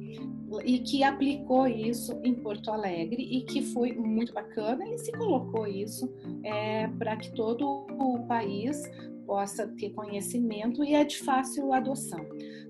e 0.64 0.80
que 0.80 1.02
aplicou 1.02 1.66
isso 1.66 2.20
em 2.22 2.34
Porto 2.34 2.70
Alegre 2.70 3.22
e 3.22 3.42
que 3.42 3.62
foi 3.62 3.92
muito 3.92 4.32
bacana 4.34 4.86
e 4.86 4.98
se 4.98 5.12
colocou 5.12 5.66
isso 5.66 6.12
é, 6.42 6.88
para 6.88 7.16
que 7.16 7.32
todo 7.34 7.64
o 7.64 8.26
país 8.26 8.82
possa 9.26 9.68
ter 9.68 9.90
conhecimento 9.90 10.82
e 10.82 10.94
é 10.94 11.04
de 11.04 11.18
fácil 11.18 11.72
adoção. 11.72 12.20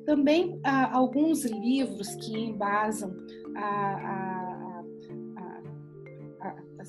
Também 0.05 0.61
há 0.63 0.95
alguns 0.95 1.45
livros 1.45 2.15
que 2.17 2.39
embasam 2.39 3.17
a, 3.57 3.65
a, 3.65 4.30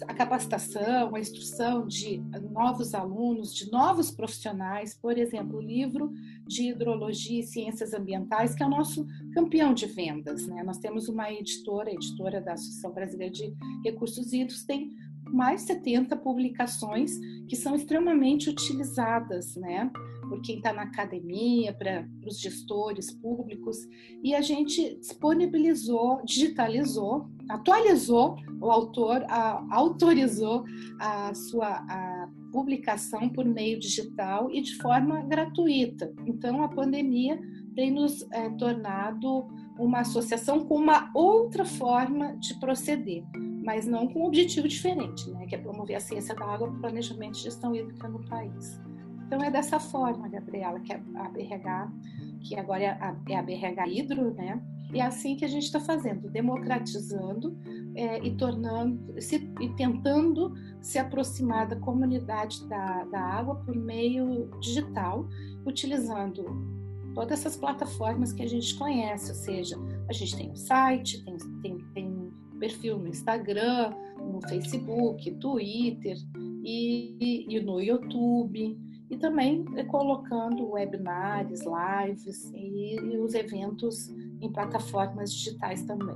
a, 0.08 0.13
capacitação, 0.13 1.15
a 1.15 1.19
instrução 1.19 1.86
de 1.86 2.19
novos 2.51 2.93
alunos, 2.93 3.54
de 3.54 3.71
novos 3.71 4.12
profissionais, 4.12 4.93
por 4.93 5.17
exemplo, 5.17 5.58
o 5.58 5.62
livro 5.62 6.12
de 6.47 6.69
Hidrologia 6.69 7.39
e 7.39 7.43
Ciências 7.43 7.93
Ambientais, 7.93 8.56
que 8.56 8.63
é 8.63 8.65
o 8.65 8.69
nosso 8.69 9.06
campeão 9.34 9.73
de 9.73 9.86
vendas. 9.86 10.47
Né? 10.47 10.63
Nós 10.63 10.77
temos 10.77 11.10
uma 11.10 11.32
editora, 11.32 11.89
a 11.89 11.93
editora 11.93 12.39
da 12.39 12.54
Associação 12.54 12.91
Brasileira 12.91 13.34
de 13.34 13.54
Recursos 13.84 14.32
Hídricos, 14.32 14.63
tem 14.63 14.91
mais 15.25 15.62
de 15.62 15.67
70 15.67 16.15
publicações 16.17 17.17
que 17.47 17.56
são 17.56 17.75
extremamente 17.75 18.49
utilizadas, 18.49 19.56
né? 19.56 19.89
Por 20.31 20.41
quem 20.41 20.55
está 20.55 20.71
na 20.71 20.83
academia, 20.83 21.73
para 21.73 22.07
os 22.25 22.39
gestores 22.39 23.11
públicos, 23.11 23.85
e 24.23 24.33
a 24.33 24.39
gente 24.39 24.95
disponibilizou, 24.95 26.21
digitalizou, 26.23 27.29
atualizou, 27.49 28.37
o 28.61 28.71
autor 28.71 29.25
a, 29.27 29.61
autorizou 29.69 30.63
a 30.97 31.33
sua 31.33 31.67
a 31.67 32.29
publicação 32.49 33.27
por 33.27 33.43
meio 33.43 33.77
digital 33.77 34.49
e 34.49 34.61
de 34.61 34.73
forma 34.77 35.21
gratuita. 35.23 36.13
Então, 36.25 36.63
a 36.63 36.69
pandemia 36.69 37.37
tem 37.75 37.91
nos 37.91 38.25
é, 38.31 38.49
tornado 38.51 39.49
uma 39.77 39.99
associação 39.99 40.65
com 40.65 40.75
uma 40.75 41.11
outra 41.13 41.65
forma 41.65 42.37
de 42.37 42.57
proceder 42.57 43.21
mas 43.63 43.85
não 43.85 44.07
com 44.07 44.21
um 44.21 44.25
objetivo 44.25 44.67
diferente, 44.67 45.29
né, 45.29 45.45
que 45.45 45.53
é 45.53 45.57
promover 45.59 45.95
a 45.95 45.99
ciência 45.99 46.33
da 46.33 46.43
água, 46.45 46.71
planejamento 46.81 47.37
e 47.37 47.43
gestão 47.43 47.75
hídrica 47.75 48.07
no 48.07 48.25
país. 48.25 48.81
Então 49.31 49.41
é 49.41 49.49
dessa 49.49 49.79
forma, 49.79 50.27
Gabriela, 50.27 50.77
que 50.81 50.91
a 50.91 50.97
BRH 50.97 51.89
que 52.41 52.59
agora 52.59 52.83
é 52.83 52.89
a, 52.89 53.15
é 53.29 53.35
a 53.37 53.41
BRH 53.41 53.87
Hidro, 53.87 54.33
né? 54.33 54.61
E 54.93 54.99
é 54.99 55.05
assim 55.05 55.37
que 55.37 55.45
a 55.45 55.47
gente 55.47 55.63
está 55.63 55.79
fazendo, 55.79 56.29
democratizando 56.29 57.57
é, 57.95 58.21
e 58.21 58.35
tornando, 58.35 59.21
se, 59.21 59.49
e 59.61 59.69
tentando 59.69 60.53
se 60.81 60.99
aproximar 60.99 61.65
da 61.65 61.77
comunidade 61.77 62.67
da, 62.67 63.05
da 63.05 63.21
água 63.21 63.55
por 63.55 63.73
meio 63.73 64.51
digital, 64.59 65.25
utilizando 65.65 66.43
todas 67.15 67.39
essas 67.39 67.55
plataformas 67.55 68.33
que 68.33 68.43
a 68.43 68.49
gente 68.49 68.75
conhece, 68.75 69.29
ou 69.31 69.37
seja, 69.37 69.77
a 70.09 70.13
gente 70.13 70.35
tem 70.35 70.51
um 70.51 70.55
site, 70.57 71.23
tem, 71.23 71.37
tem, 71.61 71.77
tem 71.93 72.33
perfil 72.59 72.99
no 72.99 73.07
Instagram, 73.07 73.93
no 74.17 74.41
Facebook, 74.49 75.31
Twitter 75.35 76.17
e, 76.65 77.15
e, 77.17 77.55
e 77.55 77.61
no 77.61 77.79
YouTube 77.79 78.90
e 79.12 79.17
também 79.17 79.65
colocando 79.89 80.71
webinars, 80.71 81.62
lives 81.65 82.50
e, 82.56 82.95
e 82.95 83.17
os 83.17 83.34
eventos 83.34 84.10
em 84.39 84.50
plataformas 84.50 85.34
digitais 85.34 85.84
também. 85.84 86.15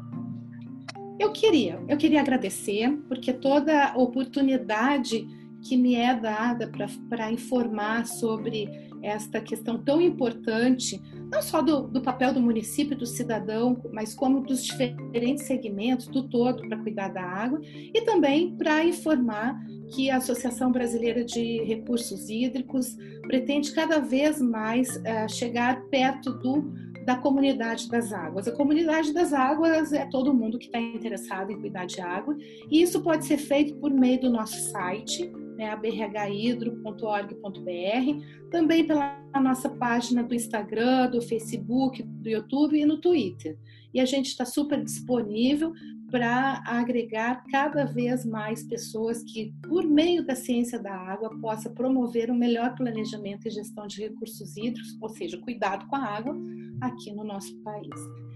Eu 1.20 1.32
queria, 1.34 1.84
eu 1.90 1.98
queria 1.98 2.22
agradecer 2.22 2.90
porque 3.10 3.34
toda 3.34 3.94
oportunidade 3.98 5.28
que 5.62 5.76
me 5.76 5.96
é 5.96 6.16
dada 6.16 6.72
para 7.10 7.32
informar 7.32 8.06
sobre 8.06 8.70
esta 9.06 9.39
questão 9.39 9.78
tão 9.78 10.02
importante, 10.02 11.02
não 11.32 11.41
só 11.41 11.62
do, 11.62 11.88
do 11.88 12.02
papel 12.02 12.34
do 12.34 12.41
município, 12.41 12.98
do 12.98 13.06
cidadão, 13.06 13.82
mas 13.94 14.13
como 14.15 14.41
dos 14.41 14.63
diferentes 14.63 15.46
segmentos, 15.46 16.08
do 16.08 16.28
todo, 16.28 16.68
para 16.68 16.78
cuidar 16.78 17.10
da 17.10 17.22
água, 17.22 17.62
e 17.63 18.02
também 18.02 18.56
para 18.56 18.84
informar 18.84 19.60
que 19.94 20.10
a 20.10 20.18
Associação 20.18 20.72
Brasileira 20.72 21.24
de 21.24 21.63
Recursos 21.63 22.30
Hídricos 22.30 22.98
pretende 23.22 23.72
cada 23.72 24.00
vez 24.00 24.41
mais 24.41 24.89
uh, 24.98 25.30
chegar 25.30 25.82
perto 25.86 26.32
do 26.34 26.86
da 27.06 27.15
comunidade 27.15 27.88
das 27.88 28.12
águas. 28.12 28.48
A 28.48 28.52
comunidade 28.52 29.13
das 29.13 29.32
águas 29.32 29.94
é 29.94 30.06
todo 30.08 30.34
mundo 30.34 30.58
que 30.58 30.65
está 30.65 30.80
interessado 30.80 31.52
em 31.52 31.60
cuidar 31.60 31.86
de 31.86 32.02
água, 32.02 32.36
e 32.70 32.82
isso 32.82 33.00
pode 33.02 33.26
ser 33.26 33.38
feito 33.38 33.76
por 33.76 33.91
meio 33.91 34.20
do 34.20 34.30
nosso 34.32 34.60
site, 34.72 35.32
né, 35.56 35.72
abrhidro.org.br, 35.72 38.50
também 38.52 38.86
pela 38.86 39.20
nossa 39.41 39.70
página 39.70 40.24
do 40.24 40.36
Instagram, 40.36 41.10
do 41.10 41.22
Facebook, 41.22 42.04
do 42.04 42.30
YouTube 42.30 42.80
e 42.80 42.86
no 42.86 43.00
Twitter. 43.00 43.58
E 43.94 44.00
a 44.00 44.06
gente 44.06 44.28
está 44.28 44.46
super 44.46 44.84
disponível 44.84 45.74
para 46.12 46.63
agregar 46.65 47.44
cada 47.52 47.86
vez 47.86 48.26
mais 48.26 48.63
pessoas 48.63 49.24
que, 49.24 49.54
por 49.68 49.84
meio 49.84 50.26
da 50.26 50.36
ciência 50.36 50.80
da 50.80 50.94
água, 50.94 51.38
possa 51.41 51.70
promover 51.70 52.32
um 52.32 52.38
melhor 52.38 52.76
planejamento 52.76 53.48
e 53.48 53.52
gestão 53.52 53.88
de 53.88 54.02
recursos 54.02 54.56
hídricos, 54.56 54.98
ou 55.02 55.10
seja, 55.10 55.38
cuidado 55.39 55.88
com 55.88 55.96
a 55.96 56.06
água 56.06 56.36
aqui 56.82 57.12
no 57.12 57.24
nosso 57.24 57.58
país. 57.62 57.89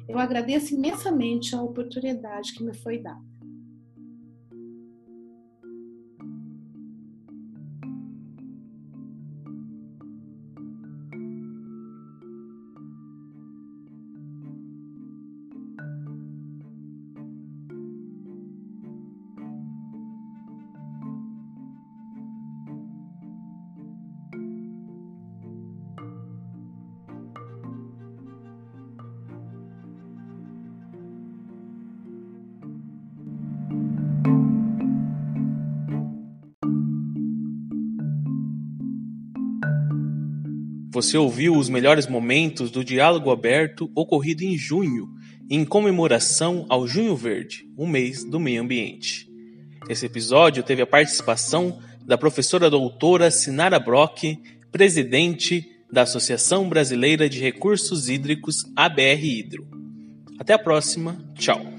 Eu 0.08 0.17
agradeço 0.17 0.73
imensamente 0.73 1.55
a 1.55 1.62
oportunidade 1.62 2.53
que 2.53 2.63
me 2.63 2.73
foi 2.73 2.97
dada. 2.97 3.21
Você 41.01 41.17
ouviu 41.17 41.55
os 41.55 41.69
melhores 41.69 42.07
momentos 42.07 42.69
do 42.69 42.83
diálogo 42.83 43.31
aberto 43.31 43.89
ocorrido 43.95 44.43
em 44.43 44.57
junho, 44.57 45.07
em 45.49 45.63
comemoração 45.63 46.65
ao 46.67 46.85
Junho 46.85 47.15
Verde, 47.15 47.65
o 47.77 47.88
mês 47.88 48.25
do 48.25 48.38
meio 48.38 48.62
ambiente. 48.62 49.25
Esse 49.88 50.07
episódio 50.07 50.62
teve 50.62 50.81
a 50.81 50.85
participação 50.85 51.79
da 52.05 52.17
professora 52.17 52.69
doutora 52.69 53.31
Sinara 53.31 53.79
Brock, 53.79 54.38
presidente 54.73 55.71
da 55.89 56.01
Associação 56.01 56.67
Brasileira 56.67 57.29
de 57.29 57.39
Recursos 57.39 58.09
Hídricos 58.09 58.65
ABR 58.75 59.23
Hidro. 59.23 59.69
Até 60.38 60.51
a 60.51 60.59
próxima, 60.59 61.17
tchau. 61.33 61.78